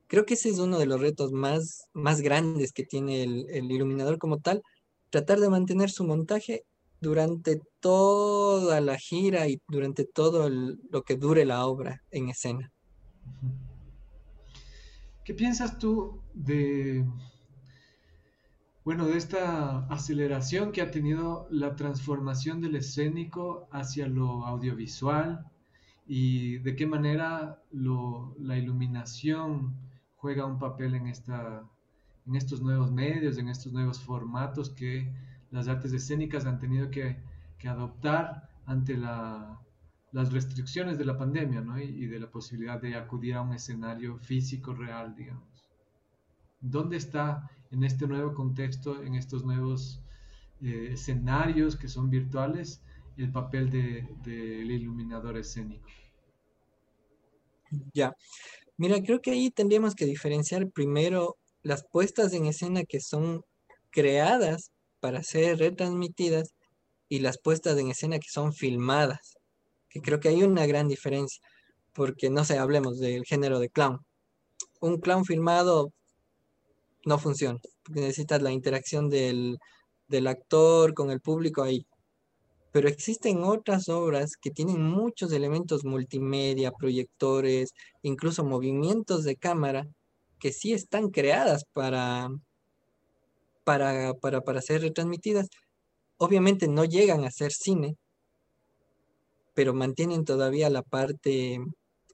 Creo 0.06 0.26
que 0.26 0.34
ese 0.34 0.50
es 0.50 0.58
uno 0.58 0.78
de 0.78 0.86
los 0.86 1.00
retos 1.00 1.32
más, 1.32 1.88
más 1.92 2.20
grandes 2.20 2.72
que 2.72 2.84
tiene 2.84 3.22
el, 3.22 3.70
iluminador 3.70 4.18
como 4.18 4.38
tal, 4.38 4.62
tratar 5.10 5.40
de 5.40 5.48
mantener 5.48 5.90
su 5.90 6.04
montaje 6.04 6.64
durante 7.00 7.60
toda 7.80 8.80
la 8.80 8.98
gira 8.98 9.48
y 9.48 9.60
durante 9.68 10.04
todo 10.04 10.48
lo 10.48 11.02
que 11.02 11.16
dure 11.16 11.44
la 11.44 11.66
obra 11.66 12.02
en 12.10 12.28
escena. 12.28 12.70
¿Qué 15.24 15.32
piensas 15.32 15.78
tú 15.78 16.20
de, 16.34 17.04
bueno, 18.84 19.06
de 19.06 19.16
esta 19.16 19.86
aceleración 19.86 20.70
que 20.70 20.82
ha 20.82 20.90
tenido 20.90 21.48
la 21.50 21.76
transformación 21.76 22.60
del 22.60 22.76
escénico 22.76 23.66
hacia 23.70 24.06
lo 24.06 24.44
audiovisual 24.44 25.46
y 26.06 26.58
de 26.58 26.76
qué 26.76 26.86
manera 26.86 27.62
la 27.72 28.58
iluminación 28.58 29.74
juega 30.24 30.46
un 30.46 30.58
papel 30.58 30.94
en, 30.94 31.06
esta, 31.06 31.62
en 32.26 32.34
estos 32.34 32.62
nuevos 32.62 32.90
medios, 32.90 33.36
en 33.36 33.48
estos 33.48 33.74
nuevos 33.74 34.00
formatos 34.00 34.70
que 34.70 35.12
las 35.50 35.68
artes 35.68 35.92
escénicas 35.92 36.46
han 36.46 36.58
tenido 36.58 36.90
que 36.90 37.18
adoptar 37.66 38.48
ante 38.64 38.96
la, 38.96 39.60
las 40.14 40.32
restricciones 40.32 40.96
de 40.96 41.04
la 41.04 41.18
pandemia 41.18 41.60
¿no? 41.60 41.76
y, 41.78 42.06
de 42.06 42.20
la 42.20 42.30
posibilidad 42.30 42.80
de 42.80 42.94
acudir 42.94 43.34
a 43.34 43.42
un 43.42 43.52
escenario 43.52 44.16
físico 44.18 44.72
real, 44.72 45.12
digamos. 45.16 45.68
¿Dónde 46.60 46.96
está 46.98 47.50
en 47.72 47.82
este 47.82 48.06
nuevo 48.06 48.32
contexto, 48.32 49.02
en 49.02 49.16
estos 49.16 49.44
nuevos 49.44 50.00
eh, 50.62 50.90
escenarios 50.92 51.74
que 51.74 51.88
son 51.88 52.10
virtuales, 52.10 52.80
el 53.16 53.32
papel 53.32 53.70
del 53.70 54.22
de, 54.22 54.74
iluminador 54.76 55.36
escénico? 55.36 55.88
Ya, 57.92 58.14
mira, 58.76 59.02
creo 59.02 59.20
que 59.20 59.32
ahí 59.32 59.50
tendríamos 59.50 59.94
que 59.94 60.06
diferenciar 60.06 60.70
primero 60.70 61.36
las 61.62 61.84
puestas 61.84 62.32
en 62.34 62.46
escena 62.46 62.84
que 62.84 63.00
son 63.00 63.42
creadas 63.90 64.70
para 65.00 65.22
ser 65.22 65.58
retransmitidas 65.58 66.54
y 67.08 67.20
las 67.20 67.38
puestas 67.38 67.78
en 67.78 67.90
escena 67.90 68.18
que 68.18 68.28
son 68.28 68.52
filmadas 68.52 69.34
creo 70.00 70.20
que 70.20 70.28
hay 70.28 70.42
una 70.42 70.66
gran 70.66 70.88
diferencia, 70.88 71.40
porque 71.92 72.30
no 72.30 72.44
sé, 72.44 72.58
hablemos 72.58 72.98
del 72.98 73.24
género 73.24 73.58
de 73.58 73.70
clown. 73.70 74.00
Un 74.80 75.00
clown 75.00 75.24
filmado 75.24 75.92
no 77.04 77.18
funciona, 77.18 77.58
porque 77.82 78.00
necesitas 78.00 78.42
la 78.42 78.52
interacción 78.52 79.08
del, 79.08 79.58
del 80.08 80.26
actor 80.26 80.94
con 80.94 81.10
el 81.10 81.20
público 81.20 81.62
ahí. 81.62 81.86
Pero 82.74 82.88
existen 82.88 83.44
otras 83.44 83.88
obras 83.88 84.36
que 84.36 84.50
tienen 84.50 84.82
muchos 84.82 85.32
elementos 85.32 85.84
multimedia, 85.84 86.72
proyectores, 86.72 87.70
incluso 88.02 88.42
movimientos 88.42 89.22
de 89.22 89.36
cámara, 89.36 89.86
que 90.40 90.52
sí 90.52 90.72
están 90.72 91.10
creadas 91.10 91.64
para, 91.72 92.30
para, 93.62 94.14
para, 94.14 94.40
para 94.40 94.60
ser 94.60 94.80
retransmitidas. 94.80 95.46
Obviamente 96.16 96.66
no 96.66 96.84
llegan 96.84 97.22
a 97.22 97.30
ser 97.30 97.52
cine, 97.52 97.94
pero 99.54 99.72
mantienen 99.72 100.24
todavía 100.24 100.68
la 100.68 100.82
parte, 100.82 101.60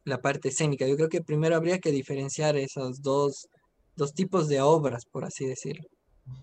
la 0.05 0.21
parte 0.21 0.51
escénica. 0.51 0.87
Yo 0.87 0.97
creo 0.97 1.09
que 1.09 1.23
primero 1.23 1.57
habría 1.57 1.79
que 1.79 1.91
diferenciar 1.91 2.59
esos 2.59 3.01
dos, 3.01 3.49
dos 3.97 4.13
tipos 4.13 4.47
de 4.47 4.61
obras, 4.61 5.07
por 5.11 5.25
así 5.25 5.47
decirlo. 5.47 5.89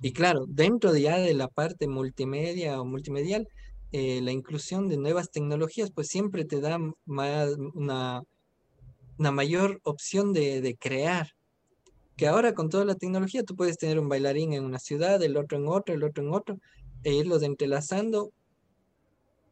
Y 0.01 0.11
claro, 0.11 0.45
dentro 0.47 0.95
ya 0.97 1.19
de 1.19 1.35
la 1.35 1.49
parte 1.49 1.87
multimedia 1.87 2.81
o 2.81 2.85
multimedial, 2.85 3.47
eh, 3.91 4.21
la 4.21 4.31
inclusión 4.31 4.87
de 4.87 4.97
nuevas 4.97 5.31
tecnologías, 5.31 5.91
pues 5.91 6.07
siempre 6.07 6.45
te 6.45 6.59
da 6.59 6.79
más, 7.05 7.55
una, 7.73 8.23
mayor 9.17 9.79
opción 9.83 10.33
de, 10.33 10.61
de, 10.61 10.75
crear. 10.75 11.29
Que 12.15 12.27
ahora 12.27 12.53
con 12.53 12.69
toda 12.69 12.83
la 12.85 12.95
tecnología 12.95 13.43
tú 13.43 13.55
puedes 13.55 13.77
tener 13.77 13.99
un 13.99 14.09
bailarín 14.09 14.53
en 14.53 14.65
una 14.65 14.79
ciudad, 14.79 15.21
el 15.21 15.37
otro 15.37 15.57
en 15.57 15.67
otro, 15.67 15.95
el 15.95 16.03
otro 16.03 16.23
en 16.23 16.33
otro, 16.33 16.59
e 17.03 17.13
irlos 17.13 17.43
entrelazando 17.43 18.31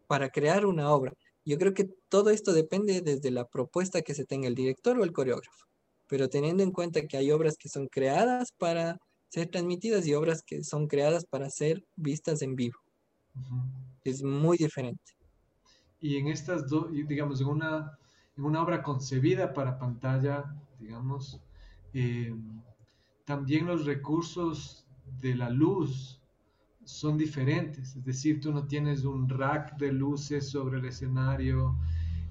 para 0.08 0.30
crear 0.30 0.66
una 0.66 0.92
obra. 0.92 1.14
Yo 1.46 1.58
creo 1.58 1.74
que 1.74 1.88
todo 2.10 2.32
esto 2.32 2.54
depende 2.54 3.02
desde 3.02 3.32
la 3.32 3.46
propuesta 3.46 4.02
que 4.02 4.16
se 4.16 4.26
tenga 4.26 4.48
el 4.48 4.56
director 4.56 5.00
o 5.00 5.04
el 5.04 5.14
coreógrafo, 5.14 5.66
pero 6.08 6.28
teniendo 6.28 6.64
en 6.64 6.72
cuenta 6.72 7.06
que 7.08 7.18
hay 7.18 7.32
obras 7.32 7.56
que 7.58 7.70
son 7.70 7.88
creadas 7.88 8.52
para 8.52 8.98
ser 9.30 9.48
transmitidas 9.50 10.08
y 10.08 10.14
obras 10.14 10.42
que 10.44 10.64
son 10.64 10.88
creadas 10.88 11.26
para 11.26 11.50
ser 11.50 11.86
vistas 11.96 12.42
en 12.42 12.56
vivo. 12.56 12.80
Es 14.06 14.24
muy 14.24 14.58
diferente. 14.58 15.14
Y 16.00 16.16
en 16.18 16.28
estas 16.28 16.70
dos, 16.70 16.92
digamos, 16.92 17.42
en 17.42 17.48
una, 17.48 17.98
en 18.38 18.46
una 18.46 18.62
obra 18.62 18.82
concebida 18.84 19.54
para 19.54 19.78
pantalla, 19.78 20.56
digamos, 20.80 21.42
eh, 21.94 22.34
también 23.26 23.66
los 23.66 23.86
recursos 23.86 24.86
de 25.20 25.36
la 25.36 25.50
luz 25.50 26.22
son 26.84 27.18
diferentes, 27.18 27.96
es 27.96 28.06
decir, 28.06 28.40
tú 28.40 28.54
no 28.54 28.68
tienes 28.68 29.06
un 29.06 29.28
rack 29.28 29.76
de 29.78 29.92
luces 29.92 30.50
sobre 30.50 30.78
el 30.78 30.86
escenario, 30.86 31.76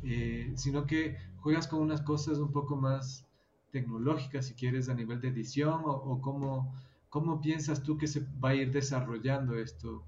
eh, 0.05 0.53
sino 0.55 0.87
que 0.87 1.17
juegas 1.39 1.67
con 1.67 1.81
unas 1.81 2.03
cosas 2.03 2.39
un 2.39 2.53
poco 2.53 2.77
más 2.77 3.27
tecnológicas, 3.73 4.47
si 4.47 4.55
quieres, 4.55 4.89
a 4.89 4.95
nivel 4.95 5.21
de 5.21 5.29
edición, 5.29 5.83
o, 5.85 6.21
cómo, 6.21 6.73
cómo, 7.11 7.41
piensas 7.41 7.83
tú 7.83 7.99
que 7.99 8.07
se 8.07 8.21
va 8.43 8.51
a 8.51 8.55
ir 8.55 8.71
desarrollando 8.71 9.57
esto, 9.59 10.05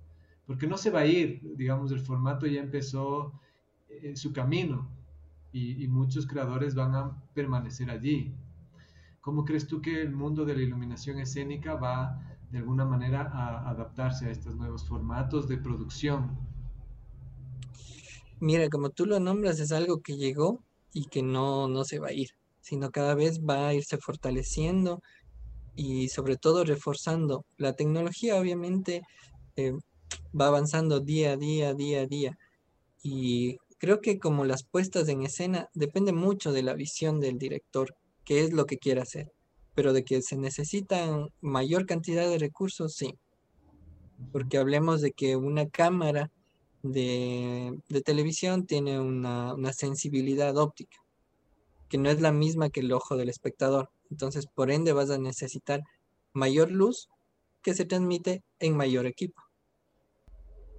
porque 0.47 0.67
no 0.67 0.77
se 0.77 0.91
va 0.91 1.01
a 1.01 1.07
ir, 1.07 1.41
digamos, 1.57 1.91
el 1.93 2.01
formato 2.01 2.47
ya 2.47 2.61
empezó 2.61 3.33
eh, 3.89 4.17
su 4.17 4.33
camino 4.33 4.89
y, 5.53 5.89
muchos 5.89 6.27
creadores 6.27 6.75
van 6.75 6.95
a 6.95 7.23
permanecer 7.33 7.91
allí. 7.91 8.35
¿Cómo 9.23 9.45
crees 9.45 9.67
tú 9.67 9.81
que 9.81 10.03
el 10.03 10.13
mundo 10.13 10.45
de 10.45 10.55
la 10.55 10.63
iluminación 10.63 11.19
escénica 11.19 11.75
va 11.75 12.21
de 12.51 12.59
alguna 12.59 12.85
manera 12.85 13.23
a 13.33 13.69
adaptarse 13.71 14.27
a 14.27 14.31
estos 14.31 14.55
nuevos 14.57 14.85
formatos 14.85 15.49
de 15.49 15.59
producción. 15.59 16.39
Mira, 18.39 18.69
como 18.69 18.91
tú 18.91 19.07
lo 19.07 19.19
nombras, 19.19 19.59
es 19.61 19.73
algo 19.73 20.01
que 20.01 20.17
llegó 20.17 20.63
y 20.93 21.07
que 21.07 21.23
no, 21.23 21.69
no 21.69 21.85
se 21.85 21.99
va 21.99 22.09
a 22.09 22.13
ir, 22.13 22.29
sino 22.61 22.91
cada 22.91 23.15
vez 23.15 23.41
va 23.41 23.69
a 23.69 23.75
irse 23.75 23.99
fortaleciendo 23.99 25.03
y 25.75 26.09
sobre 26.09 26.37
todo 26.37 26.65
reforzando. 26.65 27.45
La 27.57 27.73
tecnología 27.73 28.37
obviamente 28.37 29.03
eh, 29.57 29.73
va 30.39 30.49
avanzando 30.49 31.01
día 31.01 31.33
a 31.33 31.37
día, 31.37 31.75
día 31.75 32.03
a 32.03 32.07
día. 32.07 32.39
Y 33.03 33.59
creo 33.79 34.01
que 34.01 34.19
como 34.19 34.45
las 34.45 34.65
puestas 34.65 35.09
en 35.09 35.23
escena 35.23 35.69
depende 35.75 36.13
mucho 36.13 36.53
de 36.53 36.63
la 36.63 36.75
visión 36.75 37.21
del 37.21 37.39
director, 37.39 37.95
qué 38.25 38.43
es 38.43 38.53
lo 38.53 38.67
que 38.67 38.79
quiere 38.79 39.01
hacer. 39.01 39.33
pero 39.75 39.93
de 39.93 40.05
que 40.05 40.23
se 40.23 40.39
necesitan 40.39 41.29
mayor 41.43 41.85
cantidad 41.85 42.27
de 42.27 42.39
recursos, 42.39 42.95
sí. 42.95 43.15
Porque 44.33 44.57
hablemos 44.57 45.03
de 45.03 45.13
que 45.13 45.37
una 45.37 45.69
cámara 45.69 46.31
de, 46.83 47.79
televisión 48.05 48.67
tiene 48.67 48.99
una, 48.99 49.53
una 49.55 49.75
sensibilidad 49.75 50.57
óptica, 50.57 50.97
que 51.91 51.99
no 51.99 52.09
es 52.09 52.23
la 52.23 52.33
misma 52.33 52.71
que 52.71 52.81
el 52.81 52.93
ojo 52.93 53.17
del 53.19 53.29
espectador. 53.29 53.91
Entonces, 54.11 54.47
por 54.47 54.71
ende, 54.71 54.95
vas 54.95 55.11
a 55.11 55.19
necesitar 55.19 55.83
mayor 56.33 56.71
luz 56.71 57.09
que 57.63 57.75
se 57.75 57.85
transmite 57.85 58.43
en 58.61 58.77
mayor 58.77 59.05
equipo. 59.05 59.43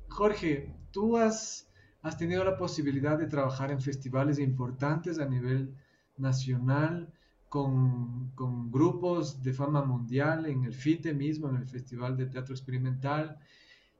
Jorge, 0.09 0.73
tú 0.91 1.17
has, 1.17 1.69
tenido 2.17 2.43
la 2.43 2.57
posibilidad 2.57 3.17
de 3.17 3.27
trabajar 3.27 3.71
en 3.71 3.81
festivales 3.81 4.39
importantes 4.39 5.19
a 5.19 5.25
nivel 5.25 5.75
nacional, 6.17 7.13
con, 7.49 8.31
con, 8.35 8.71
grupos 8.71 9.41
de 9.41 9.53
fama 9.53 9.83
mundial, 9.83 10.45
en 10.45 10.63
el 10.63 10.73
FITE 10.73 11.13
mismo, 11.13 11.49
en 11.49 11.57
el 11.57 11.67
Festival 11.67 12.17
de 12.17 12.25
Teatro 12.25 12.53
Experimental. 12.53 13.37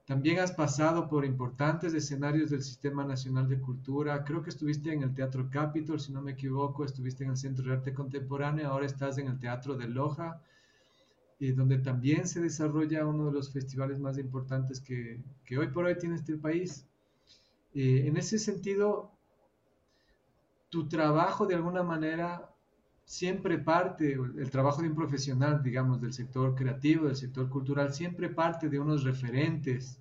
También 0.08 0.38
has 0.38 0.52
pasado 0.52 1.06
por 1.06 1.26
importantes 1.26 1.92
escenarios 1.92 2.48
del 2.48 2.62
Sistema 2.62 3.04
Nacional 3.04 3.46
de 3.46 3.60
Cultura. 3.60 4.24
Creo 4.24 4.42
que 4.42 4.48
estuviste 4.48 4.90
en 4.90 5.02
el 5.02 5.12
Teatro 5.12 5.50
Capitol, 5.50 6.00
si 6.00 6.12
no 6.12 6.22
me 6.22 6.32
equivoco, 6.32 6.82
estuviste 6.82 7.24
en 7.24 7.30
el 7.30 7.36
Centro 7.36 7.66
de 7.66 7.74
Arte 7.74 7.92
Contemporáneo, 7.92 8.68
ahora 8.68 8.86
estás 8.86 9.18
en 9.18 9.26
el 9.26 9.38
Teatro 9.38 9.76
de 9.76 9.86
Loja, 9.86 10.40
y 11.40 11.52
donde 11.52 11.78
también 11.78 12.26
se 12.26 12.40
desarrolla 12.40 13.06
uno 13.06 13.26
de 13.26 13.32
los 13.32 13.52
festivales 13.52 13.98
más 13.98 14.18
importantes 14.18 14.80
que, 14.80 15.20
que 15.44 15.58
hoy 15.58 15.68
por 15.68 15.84
hoy 15.84 15.96
tiene 15.96 16.16
este 16.16 16.36
país. 16.36 16.86
Eh, 17.74 18.04
en 18.06 18.16
ese 18.16 18.38
sentido, 18.38 19.12
tu 20.68 20.88
trabajo 20.88 21.46
de 21.46 21.54
alguna 21.54 21.82
manera 21.82 22.52
siempre 23.04 23.58
parte, 23.58 24.12
el 24.12 24.50
trabajo 24.50 24.82
de 24.82 24.88
un 24.88 24.94
profesional, 24.94 25.62
digamos, 25.62 26.00
del 26.00 26.12
sector 26.12 26.54
creativo, 26.54 27.06
del 27.06 27.16
sector 27.16 27.48
cultural, 27.48 27.94
siempre 27.94 28.28
parte 28.28 28.68
de 28.68 28.78
unos 28.78 29.04
referentes. 29.04 29.98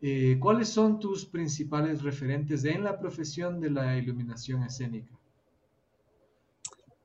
Eh, 0.00 0.36
¿Cuáles 0.40 0.68
son 0.68 0.98
tus 0.98 1.24
principales 1.24 2.02
referentes 2.02 2.64
en 2.64 2.82
la 2.82 2.98
profesión 2.98 3.60
de 3.60 3.70
la 3.70 3.96
iluminación 3.96 4.64
escénica? 4.64 5.16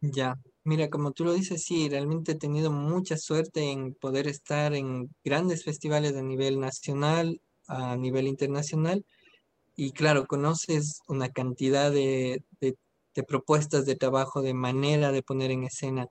Ya, 0.01 0.35
mira, 0.67 0.89
como 0.89 1.11
tú 1.11 1.25
lo 1.25 1.33
dices, 1.33 1.63
sí, 1.63 1.89
realmente 1.89 2.33
he 2.33 2.35
tenido 2.35 2.71
mucha 2.71 3.17
suerte 3.17 3.71
en 3.71 3.93
poder 3.95 4.27
estar 4.27 4.73
en 4.73 5.09
grandes 5.23 5.63
festivales 5.63 6.15
a 6.15 6.21
nivel 6.21 6.59
nacional, 6.59 7.41
a 7.67 7.95
nivel 7.95 8.27
internacional, 8.27 9.05
y 9.75 9.91
claro, 9.91 10.27
conoces 10.27 11.01
una 11.07 11.29
cantidad 11.29 11.91
de, 11.91 12.43
de 12.61 12.75
de 13.17 13.23
propuestas 13.23 13.85
de 13.85 13.95
trabajo, 13.95 14.43
de 14.43 14.53
manera 14.53 15.11
de 15.11 15.23
poner 15.23 15.49
en 15.49 15.63
escena, 15.63 16.07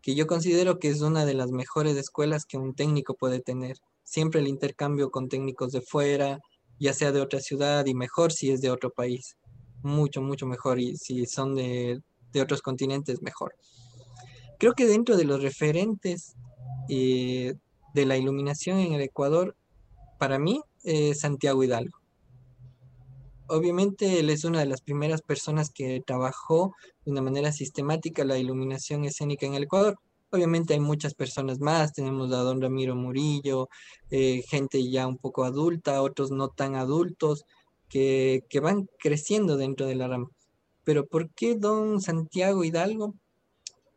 que 0.00 0.14
yo 0.14 0.26
considero 0.26 0.78
que 0.78 0.88
es 0.88 1.02
una 1.02 1.26
de 1.26 1.34
las 1.34 1.50
mejores 1.50 1.94
escuelas 1.98 2.46
que 2.46 2.56
un 2.56 2.74
técnico 2.74 3.14
puede 3.14 3.40
tener. 3.40 3.76
Siempre 4.02 4.40
el 4.40 4.48
intercambio 4.48 5.10
con 5.10 5.28
técnicos 5.28 5.72
de 5.72 5.82
fuera, 5.82 6.40
ya 6.80 6.94
sea 6.94 7.12
de 7.12 7.20
otra 7.20 7.40
ciudad 7.40 7.84
y 7.84 7.94
mejor 7.94 8.32
si 8.32 8.50
es 8.50 8.62
de 8.62 8.70
otro 8.70 8.88
país. 8.88 9.36
Mucho, 9.82 10.22
mucho 10.22 10.46
mejor. 10.46 10.80
Y 10.80 10.96
si 10.96 11.26
son 11.26 11.54
de, 11.54 12.00
otros 12.40 12.62
continentes, 12.62 13.20
mejor. 13.20 13.54
Creo 14.58 14.74
que 14.74 14.86
dentro 14.86 15.16
de 15.16 15.24
los 15.24 15.42
referentes 15.42 16.36
eh, 16.88 17.54
de 17.94 18.06
la 18.06 18.16
iluminación 18.16 18.78
en 18.78 18.92
el 18.92 19.00
Ecuador, 19.00 19.56
para 20.18 20.38
mí, 20.38 20.62
es 20.84 21.20
Santiago 21.20 21.62
Hidalgo 21.62 21.98
obviamente 23.48 24.20
él 24.20 24.30
es 24.30 24.44
una 24.44 24.60
de 24.60 24.66
las 24.66 24.80
primeras 24.82 25.22
personas 25.22 25.70
que 25.70 26.02
trabajó 26.06 26.74
de 27.04 27.12
una 27.12 27.22
manera 27.22 27.52
sistemática 27.52 28.24
la 28.24 28.38
iluminación 28.38 29.04
escénica 29.04 29.46
en 29.46 29.54
el 29.54 29.64
Ecuador. 29.64 29.98
Obviamente 30.30 30.74
hay 30.74 30.80
muchas 30.80 31.14
personas 31.14 31.58
más, 31.58 31.94
tenemos 31.94 32.30
a 32.32 32.38
don 32.38 32.60
Ramiro 32.60 32.94
Murillo, 32.94 33.68
eh, 34.10 34.42
gente 34.46 34.88
ya 34.90 35.06
un 35.06 35.16
poco 35.16 35.44
adulta, 35.44 36.02
otros 36.02 36.30
no 36.30 36.48
tan 36.48 36.74
adultos, 36.74 37.44
que, 37.88 38.44
que 38.50 38.60
van 38.60 38.88
creciendo 38.98 39.56
dentro 39.56 39.86
de 39.86 39.94
la 39.94 40.08
rama. 40.08 40.28
Pero 40.84 41.06
¿por 41.06 41.30
qué 41.30 41.56
don 41.56 42.02
Santiago 42.02 42.62
Hidalgo? 42.62 43.14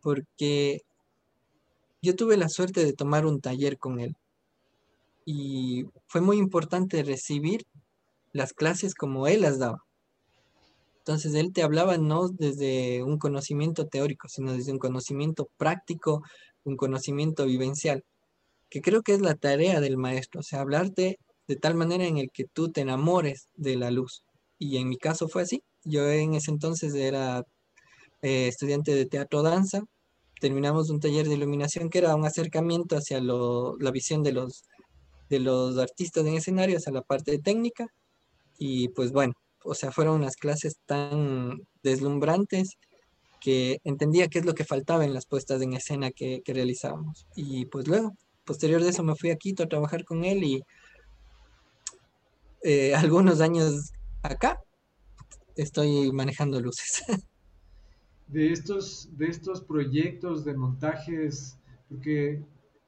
Porque 0.01 0.81
yo 2.01 2.15
tuve 2.15 2.37
la 2.37 2.49
suerte 2.49 2.83
de 2.83 2.93
tomar 2.93 3.25
un 3.25 3.41
taller 3.41 3.77
con 3.77 3.99
él 3.99 4.15
y 5.25 5.85
fue 6.07 6.21
muy 6.21 6.37
importante 6.37 7.03
recibir 7.03 7.63
las 8.33 8.53
clases 8.53 8.95
como 8.95 9.27
él 9.27 9.41
las 9.41 9.59
daba. 9.59 9.83
Entonces 10.99 11.33
él 11.35 11.51
te 11.53 11.63
hablaba 11.63 11.97
no 11.97 12.29
desde 12.29 13.03
un 13.03 13.17
conocimiento 13.17 13.87
teórico, 13.87 14.27
sino 14.29 14.53
desde 14.53 14.71
un 14.71 14.79
conocimiento 14.79 15.47
práctico, 15.57 16.23
un 16.63 16.77
conocimiento 16.77 17.45
vivencial, 17.45 18.03
que 18.69 18.81
creo 18.81 19.01
que 19.01 19.13
es 19.13 19.21
la 19.21 19.35
tarea 19.35 19.81
del 19.81 19.97
maestro, 19.97 20.41
o 20.41 20.43
sea, 20.43 20.61
hablarte 20.61 21.17
de 21.47 21.55
tal 21.55 21.75
manera 21.75 22.05
en 22.05 22.17
el 22.17 22.29
que 22.31 22.45
tú 22.45 22.71
te 22.71 22.81
enamores 22.81 23.47
de 23.55 23.75
la 23.75 23.91
luz. 23.91 24.23
Y 24.59 24.77
en 24.77 24.89
mi 24.89 24.97
caso 24.97 25.27
fue 25.27 25.41
así. 25.41 25.63
Yo 25.83 26.07
en 26.09 26.35
ese 26.35 26.51
entonces 26.51 26.93
era 26.93 27.43
eh, 28.21 28.47
estudiante 28.47 28.93
de 28.93 29.05
teatro 29.05 29.41
danza. 29.43 29.83
Terminamos 30.39 30.89
un 30.89 30.99
taller 30.99 31.27
de 31.27 31.35
iluminación 31.35 31.89
que 31.89 31.99
era 31.99 32.15
un 32.15 32.25
acercamiento 32.25 32.97
hacia 32.97 33.21
la 33.21 33.91
visión 33.91 34.23
de 34.23 34.31
los, 34.33 34.63
de 35.29 35.39
los 35.39 35.77
artistas 35.77 36.25
en 36.25 36.35
escenario, 36.35 36.77
hacia 36.77 36.91
la 36.91 37.01
parte 37.01 37.37
técnica 37.39 37.87
y 38.63 38.89
pues 38.89 39.11
bueno, 39.11 39.33
o 39.63 39.73
sea, 39.73 39.91
fueron 39.91 40.17
unas 40.17 40.35
clases 40.35 40.77
tan 40.85 41.61
deslumbrantes 41.81 42.77
que 43.39 43.79
entendía 43.83 44.27
qué 44.27 44.37
es 44.37 44.45
lo 44.45 44.53
que 44.53 44.65
faltaba 44.65 45.03
en 45.03 45.15
las 45.15 45.25
puestas 45.25 45.61
en 45.63 45.73
escena 45.73 46.11
que, 46.11 46.43
realizábamos. 46.45 47.25
Y 47.35 47.65
pues 47.65 47.87
luego, 47.87 48.13
posterior 48.45 48.83
de 48.83 48.89
eso, 48.89 49.01
me 49.03 49.15
fui 49.15 49.31
a 49.31 49.35
Quito 49.35 49.63
a 49.63 49.67
trabajar 49.67 50.05
con 50.05 50.23
él 50.25 50.43
y 50.43 50.63
eh, 52.63 52.93
algunos 52.95 53.41
años 53.41 53.93
acá 54.21 54.61
estoy 55.55 56.11
manejando 56.11 56.59
luces. 56.61 57.03
De 58.31 58.51
estos, 58.51 59.09
de 59.17 59.27
estos 59.27 59.61
proyectos 59.61 60.45
de 60.45 60.53
montajes, 60.53 61.57
porque 61.89 62.41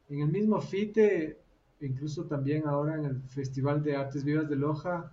en 0.09 0.21
el 0.21 0.29
mismo 0.29 0.61
FITE, 0.61 1.37
incluso 1.81 2.23
también 2.25 2.65
ahora 2.65 2.95
en 2.95 3.05
el 3.05 3.21
Festival 3.23 3.83
de 3.83 3.95
Artes 3.95 4.23
Vivas 4.23 4.49
de 4.49 4.55
Loja, 4.55 5.11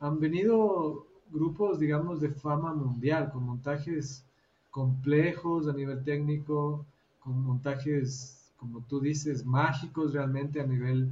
han 0.00 0.18
venido 0.18 1.06
grupos, 1.30 1.78
digamos, 1.78 2.20
de 2.20 2.30
fama 2.30 2.74
mundial, 2.74 3.30
con 3.30 3.44
montajes 3.44 4.24
complejos 4.70 5.68
a 5.68 5.72
nivel 5.72 6.02
técnico, 6.02 6.84
con 7.20 7.40
montajes, 7.42 8.50
como 8.56 8.80
tú 8.88 9.00
dices, 9.00 9.44
mágicos 9.44 10.12
realmente 10.12 10.60
a 10.60 10.66
nivel, 10.66 11.08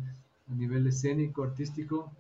a 0.51 0.55
nivel 0.55 0.87
escénico, 0.87 1.45
artístico. 1.45 2.11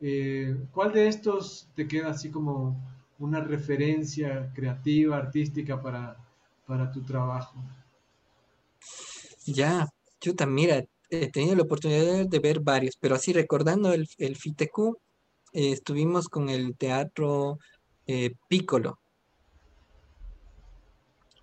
Eh, 0.00 0.56
¿Cuál 0.72 0.92
de 0.92 1.08
estos 1.08 1.68
te 1.74 1.88
queda 1.88 2.10
así 2.10 2.30
como 2.30 2.76
una 3.18 3.40
referencia 3.40 4.52
creativa, 4.54 5.16
artística 5.16 5.80
para, 5.80 6.16
para 6.66 6.90
tu 6.90 7.02
trabajo? 7.02 7.62
Ya, 9.46 9.86
chuta, 10.20 10.46
mira, 10.46 10.84
he 11.10 11.30
tenido 11.30 11.54
la 11.54 11.62
oportunidad 11.62 12.26
de 12.26 12.38
ver 12.38 12.60
varios, 12.60 12.96
pero 13.00 13.14
así 13.14 13.32
recordando 13.32 13.92
el, 13.92 14.08
el 14.18 14.36
FITEQ, 14.36 14.96
eh, 15.52 15.72
estuvimos 15.72 16.28
con 16.28 16.50
el 16.50 16.76
teatro 16.76 17.58
eh, 18.06 18.34
Piccolo. 18.48 18.98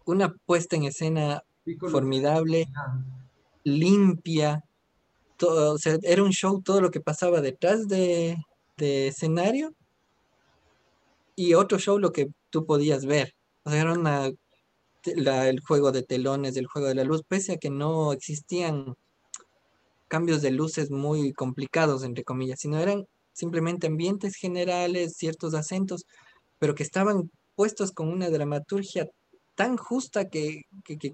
Una 0.05 0.33
puesta 0.45 0.75
en 0.75 0.83
escena 0.83 1.43
formidable, 1.89 2.67
limpia. 3.63 4.63
Todo, 5.37 5.73
o 5.73 5.77
sea, 5.77 5.97
era 6.03 6.23
un 6.23 6.31
show 6.31 6.61
todo 6.61 6.79
lo 6.81 6.91
que 6.91 7.01
pasaba 7.01 7.41
detrás 7.41 7.87
de, 7.87 8.37
escenario 8.77 9.73
y 11.35 11.53
otro 11.53 11.79
show 11.79 11.99
lo 11.99 12.11
que 12.11 12.29
tú 12.49 12.65
podías 12.65 13.05
ver. 13.05 13.33
O 13.63 13.71
era 13.71 14.31
el 15.49 15.59
juego 15.61 15.91
de 15.91 16.03
telones, 16.03 16.57
el 16.57 16.67
juego 16.67 16.87
de 16.87 16.95
la 16.95 17.03
luz, 17.03 17.23
pese 17.27 17.53
a 17.53 17.57
que 17.57 17.69
no 17.69 18.13
existían 18.13 18.95
cambios 20.07 20.41
de 20.41 20.51
luces 20.51 20.91
muy 20.91 21.33
complicados, 21.33 22.03
entre 22.03 22.23
comillas, 22.23 22.59
sino 22.59 22.79
eran 22.79 23.05
simplemente 23.33 23.87
ambientes 23.87 24.35
generales, 24.35 25.15
ciertos 25.17 25.55
acentos, 25.55 26.05
pero 26.59 26.75
que 26.75 26.83
estaban 26.83 27.31
puestos 27.55 27.91
con 27.91 28.09
una 28.09 28.29
dramaturgia 28.29 29.09
tan 29.55 29.77
justa 29.77 30.29
que, 30.29 30.63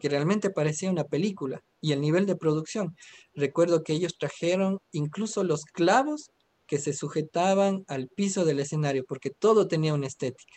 realmente 0.02 0.50
parecía 0.50 0.92
una 0.92 1.04
película 1.04 1.62
y 1.82 1.92
el 1.92 2.02
nivel 2.02 2.26
de 2.26 2.36
producción. 2.36 2.96
Recuerdo 3.34 3.84
que 3.84 3.94
ellos 3.94 4.18
trajeron 4.18 4.80
incluso 4.92 5.44
los 5.44 5.66
clavos 5.66 6.32
que 6.70 6.78
se 6.78 6.94
sujetaban 6.94 7.84
al 7.88 8.08
piso 8.10 8.46
del 8.46 8.60
escenario 8.60 9.04
porque 9.08 9.32
todo 9.32 9.68
tenía 9.68 9.96
una 9.96 10.06
estética. 10.06 10.54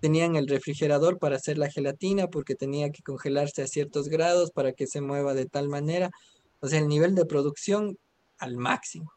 Tenían 0.00 0.34
el 0.34 0.48
refrigerador 0.48 1.18
para 1.18 1.36
hacer 1.36 1.58
la 1.58 1.70
gelatina 1.70 2.26
porque 2.26 2.56
tenía 2.56 2.90
que 2.90 3.02
congelarse 3.02 3.62
a 3.62 3.68
ciertos 3.68 4.08
grados 4.08 4.50
para 4.50 4.72
que 4.72 4.88
se 4.88 5.00
mueva 5.00 5.34
de 5.34 5.46
tal 5.46 5.68
manera. 5.68 6.10
O 6.60 6.66
sea, 6.66 6.80
el 6.80 6.88
nivel 6.88 7.14
de 7.14 7.24
producción 7.24 7.96
al 8.38 8.56
máximo. 8.56 9.12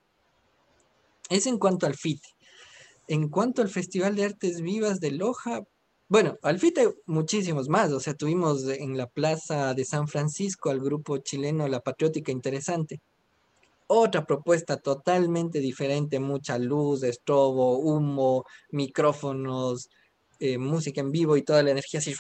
Es 1.30 1.48
en 1.48 1.58
cuanto 1.58 1.88
al 1.88 1.96
FIT. 1.96 2.22
En 3.08 3.28
cuanto 3.28 3.64
al 3.64 3.70
Festival 3.70 4.16
de 4.16 4.26
Artes 4.26 4.62
Vivas 4.62 5.00
de 5.00 5.12
Loja, 5.12 5.64
Bueno, 6.08 6.38
al 6.44 6.60
FITE 6.60 6.94
muchísimos 7.08 7.68
más, 7.68 7.92
o 7.94 8.00
sea, 8.00 8.14
tuvimos 8.14 8.68
en 8.68 8.96
la 8.98 9.08
plaza 9.08 9.74
de 9.74 9.86
San 9.86 10.08
Francisco 10.08 10.70
al 10.70 10.82
grupo 10.82 11.18
chileno 11.18 11.68
La 11.68 11.80
Patriótica 11.80 12.32
Interesante. 12.32 13.02
Otra 13.93 14.25
propuesta 14.25 14.77
totalmente 14.77 15.60
diferente, 15.60 16.21
mucha 16.21 16.58
luz, 16.58 17.04
estrobo, 17.04 17.77
humo, 17.77 18.45
micrófonos, 18.69 19.89
eh, 20.39 20.58
música 20.58 21.01
en 21.01 21.12
vivo 21.12 21.36
y 21.36 21.41
toda 21.41 21.62
la 21.62 21.71
energía 21.71 21.99
así. 21.99 22.15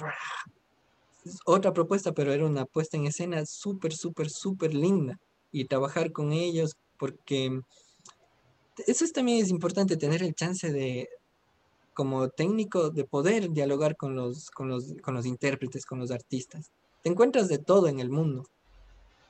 Otra 1.45 1.71
propuesta, 1.71 2.11
pero 2.11 2.33
era 2.33 2.45
una 2.45 2.65
puesta 2.65 2.97
en 2.97 3.05
escena 3.05 3.45
súper, 3.45 3.93
súper, 3.93 4.29
súper 4.29 4.73
linda. 4.73 5.17
Y 5.53 5.63
trabajar 5.63 6.11
con 6.11 6.33
ellos, 6.33 6.75
porque 6.99 7.61
eso 8.85 9.05
también 9.13 9.41
es 9.41 9.49
importante, 9.49 9.95
tener 9.95 10.23
el 10.23 10.35
chance 10.35 10.73
de, 10.73 11.07
como 11.93 12.27
técnico 12.27 12.89
de 12.89 13.05
poder 13.05 13.49
dialogar 13.49 13.95
con 13.95 14.13
los, 14.13 14.51
con 14.51 14.67
los, 14.67 14.93
con 15.01 15.13
los 15.13 15.25
intérpretes, 15.25 15.85
con 15.85 15.99
los 15.99 16.11
artistas. 16.11 16.69
Te 17.01 17.09
encuentras 17.09 17.47
de 17.47 17.59
todo 17.59 17.87
en 17.87 18.01
el 18.01 18.09
mundo. 18.09 18.43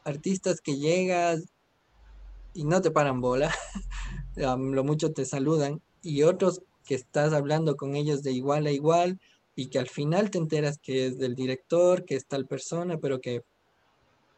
Artistas 0.03 0.59
que 0.59 0.77
llegas 0.77 1.43
y 2.53 2.65
no 2.65 2.81
te 2.81 2.91
paran 2.91 3.21
bola, 3.21 3.53
lo 4.35 4.83
mucho 4.83 5.11
te 5.11 5.25
saludan, 5.25 5.81
y 6.01 6.23
otros 6.23 6.61
que 6.85 6.95
estás 6.95 7.33
hablando 7.33 7.75
con 7.75 7.95
ellos 7.95 8.23
de 8.23 8.31
igual 8.31 8.65
a 8.65 8.71
igual 8.71 9.19
y 9.55 9.67
que 9.69 9.79
al 9.79 9.87
final 9.87 10.31
te 10.31 10.37
enteras 10.37 10.79
que 10.79 11.05
es 11.05 11.17
del 11.17 11.35
director, 11.35 12.05
que 12.05 12.15
es 12.15 12.25
tal 12.25 12.47
persona, 12.47 12.97
pero 12.97 13.19
que 13.19 13.41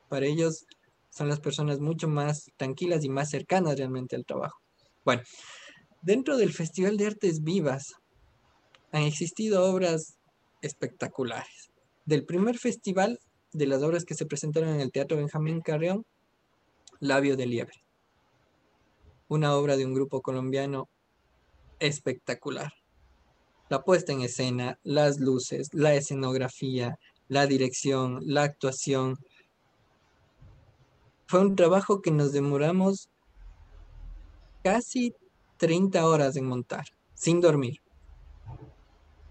para 0.09 0.25
ellos 0.25 0.65
son 1.09 1.29
las 1.29 1.39
personas 1.39 1.79
mucho 1.79 2.07
más 2.07 2.51
tranquilas 2.57 3.03
y 3.03 3.09
más 3.09 3.29
cercanas 3.29 3.77
realmente 3.77 4.15
al 4.15 4.25
trabajo. 4.25 4.59
Bueno, 5.05 5.21
dentro 6.01 6.37
del 6.37 6.53
Festival 6.53 6.97
de 6.97 7.07
Artes 7.07 7.43
Vivas 7.43 7.93
han 8.91 9.03
existido 9.03 9.63
obras 9.65 10.17
espectaculares. 10.61 11.71
Del 12.05 12.25
primer 12.25 12.57
festival, 12.57 13.19
de 13.51 13.67
las 13.67 13.83
obras 13.83 14.05
que 14.05 14.15
se 14.15 14.25
presentaron 14.25 14.69
en 14.69 14.81
el 14.81 14.91
Teatro 14.91 15.17
Benjamín 15.17 15.61
Carreón, 15.61 16.05
Labio 16.99 17.37
de 17.37 17.45
Liebre. 17.45 17.82
Una 19.27 19.55
obra 19.55 19.77
de 19.77 19.85
un 19.85 19.93
grupo 19.93 20.21
colombiano 20.21 20.89
espectacular. 21.79 22.73
La 23.69 23.83
puesta 23.83 24.11
en 24.11 24.21
escena, 24.21 24.79
las 24.83 25.19
luces, 25.19 25.69
la 25.73 25.93
escenografía, 25.95 26.99
la 27.27 27.47
dirección, 27.47 28.19
la 28.21 28.43
actuación. 28.43 29.17
Fue 31.25 31.39
un 31.39 31.55
trabajo 31.55 32.01
que 32.01 32.11
nos 32.11 32.31
demoramos 32.31 33.09
casi 34.63 35.13
30 35.57 36.07
horas 36.07 36.35
en 36.35 36.45
montar, 36.45 36.85
sin 37.13 37.41
dormir. 37.41 37.81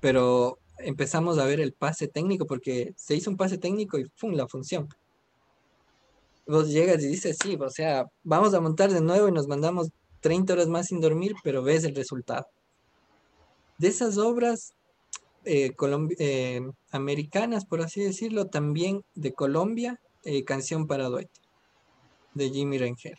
Pero 0.00 0.58
empezamos 0.78 1.38
a 1.38 1.44
ver 1.44 1.60
el 1.60 1.72
pase 1.72 2.08
técnico 2.08 2.46
porque 2.46 2.92
se 2.96 3.14
hizo 3.14 3.30
un 3.30 3.36
pase 3.36 3.58
técnico 3.58 3.98
y 3.98 4.08
¡pum! 4.20 4.32
la 4.32 4.48
función. 4.48 4.88
Vos 6.46 6.68
llegas 6.68 7.02
y 7.02 7.08
dices, 7.08 7.36
sí, 7.42 7.56
o 7.60 7.70
sea, 7.70 8.06
vamos 8.22 8.54
a 8.54 8.60
montar 8.60 8.92
de 8.92 9.00
nuevo 9.00 9.28
y 9.28 9.32
nos 9.32 9.48
mandamos 9.48 9.88
30 10.20 10.52
horas 10.52 10.68
más 10.68 10.86
sin 10.86 11.00
dormir, 11.00 11.34
pero 11.42 11.62
ves 11.62 11.84
el 11.84 11.94
resultado. 11.94 12.46
De 13.78 13.88
esas 13.88 14.18
obras 14.18 14.72
eh, 15.44 15.72
eh, 16.18 16.60
americanas, 16.90 17.64
por 17.64 17.80
así 17.80 18.00
decirlo, 18.00 18.46
también 18.46 19.02
de 19.14 19.32
Colombia, 19.32 20.00
eh, 20.24 20.44
Canción 20.44 20.86
para 20.86 21.08
Dueto, 21.08 21.40
de 22.34 22.50
Jimmy 22.50 22.78
Rengel 22.78 23.18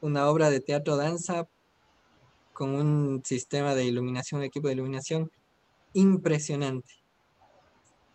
una 0.00 0.28
obra 0.28 0.50
de 0.50 0.60
teatro 0.60 0.96
danza 0.96 1.46
con 2.52 2.74
un 2.74 3.22
sistema 3.24 3.74
de 3.74 3.84
iluminación, 3.84 4.40
un 4.40 4.46
equipo 4.46 4.68
de 4.68 4.74
iluminación 4.74 5.30
impresionante. 5.92 6.94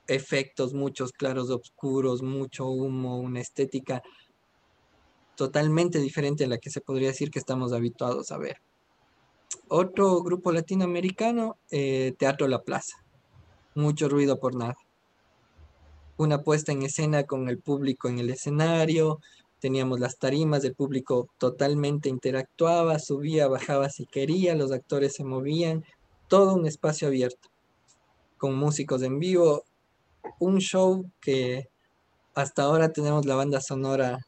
Efectos, 0.08 0.74
muchos 0.74 1.12
claros 1.12 1.50
oscuros, 1.50 2.22
mucho 2.22 2.68
humo, 2.68 3.20
una 3.20 3.41
estética 3.41 4.04
totalmente 5.36 6.00
diferente 6.00 6.46
a 6.46 6.48
la 6.48 6.58
que 6.58 6.70
se 6.70 6.82
podría 6.82 7.10
decir 7.10 7.30
que 7.32 7.39
estamos 7.39 7.74
habituados 7.74 8.32
a 8.32 8.38
ver. 8.38 8.58
Otro 9.68 10.22
grupo 10.22 10.52
latinoamericano, 10.52 11.58
eh, 11.72 12.13
Teatro 12.18 12.48
La 12.48 12.62
Plaza. 12.62 12.98
Mucho 13.74 14.08
ruido 14.08 14.39
por 14.39 14.56
nada. 14.56 14.78
Una 16.18 16.44
puesta 16.44 16.72
en 16.72 16.84
escena 16.84 17.24
con 17.24 17.50
el 17.50 17.60
público 17.60 18.08
en 18.08 18.20
el 18.20 18.30
escenario, 18.30 19.20
teníamos 19.60 20.00
las 20.00 20.18
tarimas, 20.18 20.63
el 20.63 20.76
público 20.76 21.28
totalmente 21.38 22.08
interactuaba, 22.08 23.00
subía, 23.00 23.48
bajaba 23.48 23.89
si 23.89 24.06
quería, 24.06 24.56
los 24.56 24.72
actores 24.72 25.13
se 25.15 25.24
movían, 25.24 25.84
todo 26.28 26.54
un 26.54 26.68
espacio 26.68 27.08
abierto, 27.08 27.50
con 28.38 28.56
músicos 28.56 29.02
en 29.02 29.20
vivo, 29.20 29.63
un 30.40 30.60
show 30.60 31.10
que 31.22 31.70
hasta 32.34 32.64
ahora 32.64 32.92
tenemos 32.92 33.26
la 33.26 33.36
banda 33.36 33.62
sonora 33.62 34.20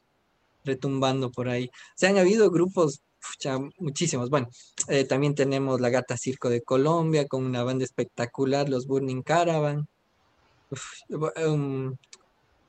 retumbando 0.63 1.31
por 1.31 1.49
ahí. 1.49 1.69
Se 1.95 2.07
han 2.07 2.17
habido 2.17 2.49
grupos 2.51 3.01
muchísimos. 3.79 4.29
Bueno, 4.29 4.47
eh, 4.87 5.03
también 5.03 5.35
tenemos 5.35 5.81
la 5.81 5.89
Gata 5.89 6.17
Circo 6.17 6.49
de 6.49 6.61
Colombia 6.61 7.27
con 7.27 7.45
una 7.45 7.63
banda 7.63 7.83
espectacular, 7.83 8.69
los 8.69 8.87
Burning 8.87 9.21
Caravan. 9.21 9.87
Um, 11.45 11.95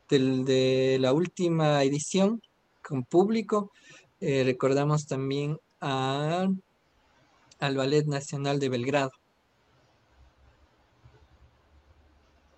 de 0.09 0.97
la 1.01 1.13
última 1.13 1.83
edición 1.83 2.41
con 2.83 3.05
público. 3.05 3.73
Eh, 4.21 4.43
recordamos 4.45 5.07
también 5.07 5.59
al 5.81 6.57
Ballet 7.61 8.07
Nacional 8.07 8.59
de 8.59 8.69
Belgrado. 8.69 9.13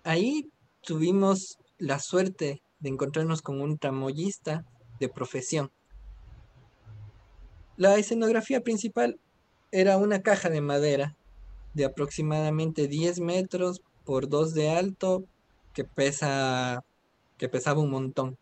Ahí 0.03 0.49
tuvimos 0.81 1.57
la 1.77 1.99
suerte 1.99 2.61
de 2.79 2.89
encontrarnos 2.89 3.41
con 3.41 3.61
un 3.61 3.77
tramoyista 3.77 4.65
de 4.99 5.09
profesión. 5.09 5.71
La 7.77 7.95
escenografía 7.97 8.61
principal 8.61 9.19
era 9.71 9.97
una 9.97 10.21
caja 10.21 10.49
de 10.49 10.61
madera 10.61 11.15
de 11.73 11.85
aproximadamente 11.85 12.87
10 12.87 13.21
metros 13.21 13.81
por 14.05 14.27
2 14.27 14.53
de 14.53 14.69
alto 14.69 15.23
que 15.73 15.85
pesa 15.85 16.83
que 17.37 17.49
pesaba 17.49 17.81
un 17.81 17.89
montón. 17.89 18.37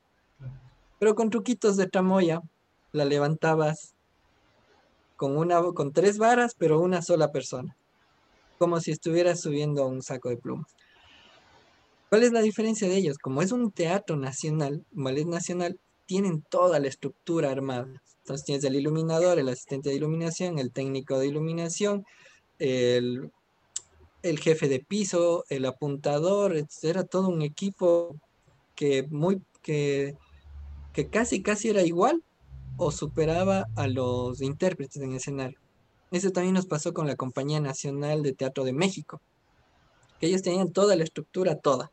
Pero 1.00 1.16
con 1.16 1.30
truquitos 1.30 1.78
de 1.78 1.88
tramoya 1.88 2.42
la 2.92 3.06
levantabas 3.06 3.94
con, 5.16 5.38
una, 5.38 5.62
con 5.74 5.94
tres 5.94 6.18
varas, 6.18 6.54
pero 6.58 6.82
una 6.82 7.02
sola 7.02 7.32
persona. 7.32 7.78
Como 8.58 8.82
si 8.82 8.92
estuvieras 8.92 9.40
subiendo 9.40 9.88
un 9.88 10.02
saco 10.02 10.28
de 10.28 10.36
plumas. 10.36 10.76
¿Cuál 12.10 12.24
es 12.24 12.32
la 12.32 12.42
diferencia 12.42 12.88
de 12.88 12.98
ellos? 12.98 13.18
Como 13.18 13.42
es 13.42 13.52
un 13.52 13.72
teatro 13.72 14.18
nacional, 14.18 14.84
un 14.92 15.04
ballet 15.04 15.28
nacional, 15.28 15.80
tienen 16.08 16.42
toda 16.42 16.80
la 16.80 16.88
estructura 16.88 17.52
armada. 17.52 18.02
Entonces 18.24 18.46
tienes 18.46 18.64
el 18.64 18.76
iluminador, 18.76 19.38
el 19.38 19.50
asistente 19.50 19.90
de 19.90 19.96
iluminación, 19.96 20.58
el 20.58 20.72
técnico 20.72 21.20
de 21.20 21.28
iluminación, 21.28 22.06
el, 22.58 23.32
el 24.24 24.40
jefe 24.40 24.68
de 24.68 24.80
piso, 24.80 25.46
el 25.50 25.66
apuntador, 25.66 26.56
era 26.82 27.04
todo 27.04 27.28
un 27.30 27.44
equipo 27.44 28.16
que 28.76 29.08
muy 29.10 29.42
que 29.62 30.16
que 30.94 31.10
casi 31.10 31.42
casi 31.42 31.70
era 31.70 31.84
igual 31.84 32.24
o 32.78 32.92
superaba 32.92 33.68
a 33.76 33.88
los 33.88 34.42
intérpretes 34.42 35.02
en 35.02 35.14
escenario. 35.14 35.60
Eso 36.12 36.32
también 36.32 36.56
nos 36.56 36.66
pasó 36.66 36.94
con 36.94 37.08
la 37.08 37.16
Compañía 37.16 37.60
Nacional 37.60 38.24
de 38.24 38.34
Teatro 38.34 38.64
de 38.64 38.74
México, 38.74 39.22
que 40.20 40.28
ellos 40.28 40.42
tenían 40.42 40.72
toda 40.72 40.96
la 40.96 41.04
estructura, 41.04 41.56
toda. 41.56 41.92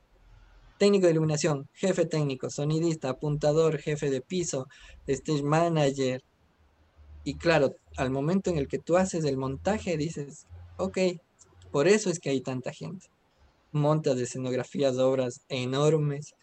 Técnico 0.78 1.06
de 1.06 1.12
iluminación, 1.12 1.68
jefe 1.72 2.04
técnico, 2.04 2.50
sonidista, 2.50 3.10
apuntador, 3.10 3.78
jefe 3.78 4.10
de 4.10 4.20
piso, 4.20 4.66
stage 5.06 5.42
manager. 5.42 6.22
Y 7.24 7.34
claro, 7.36 7.74
al 7.96 8.10
momento 8.10 8.50
en 8.50 8.58
el 8.58 8.68
que 8.68 8.78
tú 8.78 8.96
haces 8.96 9.24
el 9.24 9.36
montaje, 9.36 9.96
dices, 9.96 10.46
ok, 10.76 10.98
por 11.70 11.88
eso 11.88 12.10
es 12.10 12.20
que 12.20 12.30
hay 12.30 12.40
tanta 12.40 12.72
gente. 12.72 13.06
Montas 13.72 14.16
de 14.16 14.24
escenografías, 14.24 14.98
obras 14.98 15.40
enormes, 15.48 16.34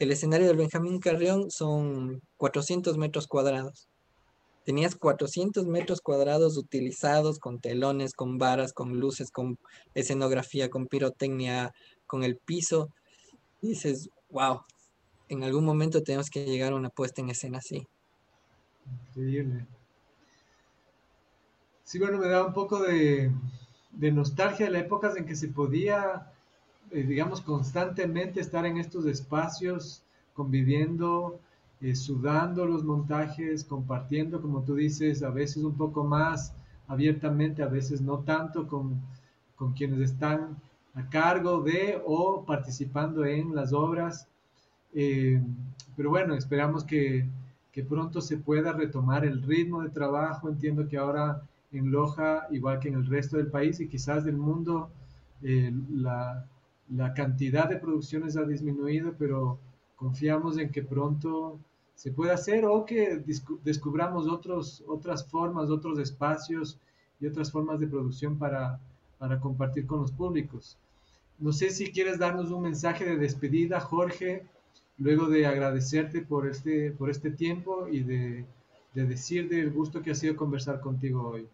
el 0.00 0.12
escenario 0.12 0.46
del 0.46 0.56
Benjamín 0.56 0.98
Carrión 0.98 1.50
son 1.50 2.22
400 2.38 2.96
metros 2.96 3.26
cuadrados. 3.26 3.86
Tenías 4.64 4.94
400 4.94 5.66
metros 5.66 6.00
cuadrados 6.00 6.56
utilizados 6.56 7.38
con 7.38 7.60
telones, 7.60 8.14
con 8.14 8.38
varas, 8.38 8.72
con 8.72 8.98
luces, 8.98 9.30
con 9.30 9.58
escenografía, 9.94 10.70
con 10.70 10.86
pirotecnia, 10.86 11.74
con 12.06 12.24
el 12.24 12.38
piso. 12.38 12.88
Dices, 13.60 14.08
wow, 14.30 14.60
en 15.28 15.42
algún 15.42 15.64
momento 15.64 16.02
tenemos 16.02 16.30
que 16.30 16.44
llegar 16.44 16.72
a 16.72 16.76
una 16.76 16.90
puesta 16.90 17.20
en 17.20 17.30
escena 17.30 17.58
así. 17.58 17.86
Increíble. 19.08 19.66
Sí, 21.84 21.98
bueno, 21.98 22.18
me 22.18 22.28
da 22.28 22.44
un 22.44 22.52
poco 22.52 22.80
de, 22.80 23.30
de 23.90 24.12
nostalgia 24.12 24.66
de 24.66 24.72
las 24.72 24.82
épocas 24.82 25.16
en 25.16 25.26
que 25.26 25.34
se 25.34 25.48
podía 25.48 26.30
eh, 26.92 27.04
digamos, 27.04 27.40
constantemente 27.40 28.40
estar 28.40 28.66
en 28.66 28.76
estos 28.76 29.06
espacios, 29.06 30.02
conviviendo, 30.34 31.38
eh, 31.80 31.94
sudando 31.94 32.66
los 32.66 32.82
montajes, 32.82 33.62
compartiendo, 33.64 34.42
como 34.42 34.62
tú 34.62 34.74
dices, 34.74 35.22
a 35.22 35.30
veces 35.30 35.62
un 35.62 35.76
poco 35.76 36.02
más 36.02 36.52
abiertamente, 36.88 37.62
a 37.62 37.68
veces 37.68 38.00
no 38.00 38.18
tanto 38.18 38.66
con, 38.66 39.00
con 39.54 39.72
quienes 39.72 40.00
están 40.00 40.56
a 40.94 41.08
cargo 41.08 41.62
de 41.62 42.00
o 42.04 42.44
participando 42.44 43.24
en 43.24 43.54
las 43.54 43.72
obras. 43.72 44.28
Eh, 44.92 45.40
pero 45.96 46.10
bueno, 46.10 46.34
esperamos 46.34 46.84
que, 46.84 47.28
que, 47.72 47.84
pronto 47.84 48.20
se 48.20 48.38
pueda 48.38 48.72
retomar 48.72 49.24
el 49.24 49.42
ritmo 49.42 49.82
de 49.82 49.90
trabajo. 49.90 50.48
Entiendo 50.48 50.88
que 50.88 50.96
ahora 50.96 51.42
en 51.72 51.90
Loja, 51.90 52.46
igual 52.50 52.80
que 52.80 52.88
en 52.88 52.94
el 52.94 53.06
resto 53.06 53.36
del 53.36 53.48
país 53.48 53.80
y 53.80 53.88
quizás 53.88 54.24
del 54.24 54.36
mundo, 54.36 54.90
eh, 55.42 55.72
la, 55.90 56.44
la, 56.90 57.14
cantidad 57.14 57.68
de 57.68 57.76
producciones 57.76 58.36
ha 58.36 58.44
disminuido, 58.44 59.14
pero 59.18 59.58
confiamos 59.96 60.58
en 60.58 60.70
que 60.70 60.82
pronto 60.82 61.58
se 61.94 62.10
pueda 62.10 62.34
hacer 62.34 62.64
o 62.64 62.84
que 62.84 63.22
descubramos 63.62 64.26
otros, 64.26 64.82
otras 64.88 65.26
formas, 65.26 65.70
otros 65.70 65.98
espacios 65.98 66.78
y 67.20 67.26
otras 67.26 67.52
formas 67.52 67.78
de 67.78 67.86
producción 67.86 68.38
para, 68.38 68.80
para 69.20 69.38
compartir 69.38 69.86
con 69.86 70.00
los 70.00 70.12
públicos. 70.12 70.78
No 71.38 71.52
sé 71.52 71.68
si 71.68 71.92
quieres 71.92 72.18
darnos 72.18 72.50
un 72.50 72.62
mensaje 72.62 73.04
de 73.04 73.18
despedida, 73.18 73.78
Jorge, 73.78 74.46
luego 74.96 75.28
de 75.28 75.46
agradecerte 75.46 76.22
por 76.22 76.48
este, 76.48 76.90
por 76.92 77.10
este 77.10 77.30
tiempo 77.30 77.86
y 77.86 78.00
de, 78.00 78.46
de 78.94 79.04
decir 79.04 79.50
del 79.50 79.70
gusto 79.72 80.00
que 80.00 80.12
ha 80.12 80.14
sido 80.14 80.36
conversar 80.36 80.80
contigo 80.80 81.28
hoy. 81.28 81.46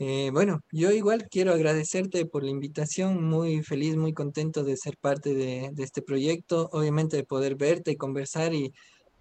Eh, 0.00 0.30
bueno, 0.32 0.60
yo 0.72 0.90
igual 0.90 1.28
quiero 1.30 1.52
agradecerte 1.52 2.26
por 2.26 2.42
la 2.42 2.50
invitación, 2.50 3.22
muy 3.22 3.62
feliz, 3.62 3.96
muy 3.96 4.12
contento 4.12 4.64
de 4.64 4.76
ser 4.76 4.96
parte 4.96 5.34
de, 5.34 5.70
de 5.72 5.84
este 5.84 6.02
proyecto, 6.02 6.68
obviamente 6.72 7.16
de 7.16 7.22
poder 7.22 7.54
verte 7.54 7.92
y 7.92 7.96
conversar 7.96 8.54
y, 8.54 8.72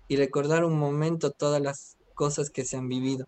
y, 0.08 0.16
recordar 0.16 0.66
un 0.66 0.80
momento 0.80 1.30
todas 1.30 1.62
las 1.62 1.98
cosas 2.16 2.50
que 2.50 2.66
se 2.66 2.78
han 2.78 2.88
vivido. 2.88 3.28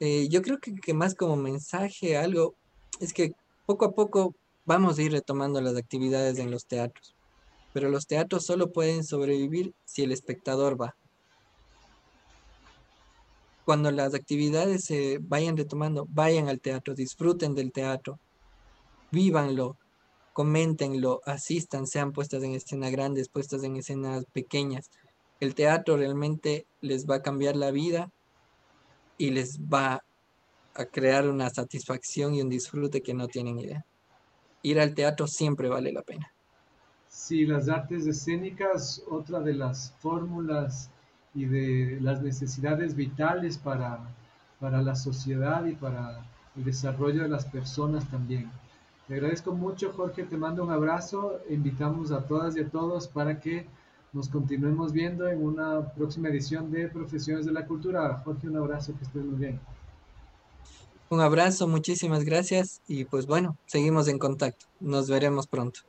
Eh, 0.00 0.28
yo 0.30 0.40
creo 0.40 0.58
que, 0.58 0.74
que, 0.74 0.94
más 0.94 1.14
como 1.14 1.36
mensaje, 1.36 2.16
algo, 2.16 2.54
es 3.00 3.12
que 3.12 3.32
poco 3.66 3.84
a 3.84 3.92
poco 3.92 4.34
vamos 4.64 4.98
a 4.98 5.02
ir 5.02 5.12
retomando 5.12 5.60
las 5.60 5.76
actividades 5.76 6.38
en 6.38 6.50
los 6.50 6.66
teatros, 6.66 7.14
pero 7.72 7.88
los 7.88 8.06
teatros 8.06 8.44
solo 8.44 8.72
pueden 8.72 9.04
sobrevivir 9.04 9.74
si 9.84 10.02
el 10.02 10.12
espectador 10.12 10.80
va. 10.80 10.94
Cuando 13.64 13.90
las 13.90 14.14
actividades 14.14 14.84
se 14.84 15.18
vayan 15.20 15.56
retomando, 15.56 16.06
vayan 16.10 16.48
al 16.48 16.60
teatro, 16.60 16.94
disfruten 16.94 17.54
del 17.54 17.70
teatro, 17.70 18.18
vívanlo, 19.10 19.76
coméntenlo, 20.32 21.20
asistan, 21.26 21.86
sean 21.86 22.12
puestas 22.12 22.42
en 22.42 22.54
escena 22.54 22.90
grandes, 22.90 23.28
puestas 23.28 23.62
en 23.64 23.76
escenas 23.76 24.24
pequeñas. 24.32 24.90
El 25.40 25.54
teatro 25.54 25.96
realmente 25.96 26.66
les 26.80 27.06
va 27.06 27.16
a 27.16 27.22
cambiar 27.22 27.56
la 27.56 27.70
vida 27.70 28.10
y 29.18 29.30
les 29.30 29.60
va 29.60 30.02
a 30.78 30.86
crear 30.86 31.28
una 31.28 31.50
satisfacción 31.50 32.34
y 32.34 32.40
un 32.40 32.48
disfrute 32.48 33.02
que 33.02 33.12
no 33.12 33.26
tienen 33.26 33.58
idea. 33.58 33.84
Ir 34.62 34.78
al 34.78 34.94
teatro 34.94 35.26
siempre 35.26 35.68
vale 35.68 35.92
la 35.92 36.02
pena. 36.02 36.32
Sí, 37.08 37.44
las 37.46 37.68
artes 37.68 38.06
escénicas, 38.06 39.02
otra 39.10 39.40
de 39.40 39.54
las 39.54 39.92
fórmulas 39.98 40.88
y 41.34 41.46
de 41.46 41.98
las 42.00 42.22
necesidades 42.22 42.94
vitales 42.94 43.58
para, 43.58 43.98
para 44.60 44.80
la 44.80 44.94
sociedad 44.94 45.64
y 45.66 45.74
para 45.74 46.24
el 46.56 46.64
desarrollo 46.64 47.22
de 47.22 47.28
las 47.28 47.44
personas 47.44 48.08
también. 48.08 48.48
Te 49.08 49.14
agradezco 49.14 49.52
mucho, 49.52 49.92
Jorge, 49.92 50.24
te 50.24 50.36
mando 50.36 50.62
un 50.62 50.70
abrazo, 50.70 51.40
invitamos 51.50 52.12
a 52.12 52.24
todas 52.24 52.56
y 52.56 52.60
a 52.60 52.68
todos 52.68 53.08
para 53.08 53.40
que 53.40 53.66
nos 54.12 54.28
continuemos 54.28 54.92
viendo 54.92 55.26
en 55.28 55.42
una 55.42 55.92
próxima 55.92 56.28
edición 56.28 56.70
de 56.70 56.88
Profesiones 56.88 57.46
de 57.46 57.52
la 57.52 57.66
Cultura. 57.66 58.22
Jorge, 58.24 58.48
un 58.48 58.56
abrazo, 58.56 58.94
que 58.96 59.04
estés 59.04 59.24
muy 59.24 59.38
bien. 59.38 59.60
Un 61.10 61.20
abrazo, 61.20 61.66
muchísimas 61.68 62.24
gracias 62.24 62.82
y 62.86 63.04
pues 63.04 63.26
bueno, 63.26 63.56
seguimos 63.66 64.08
en 64.08 64.18
contacto. 64.18 64.66
Nos 64.78 65.08
veremos 65.08 65.46
pronto. 65.46 65.80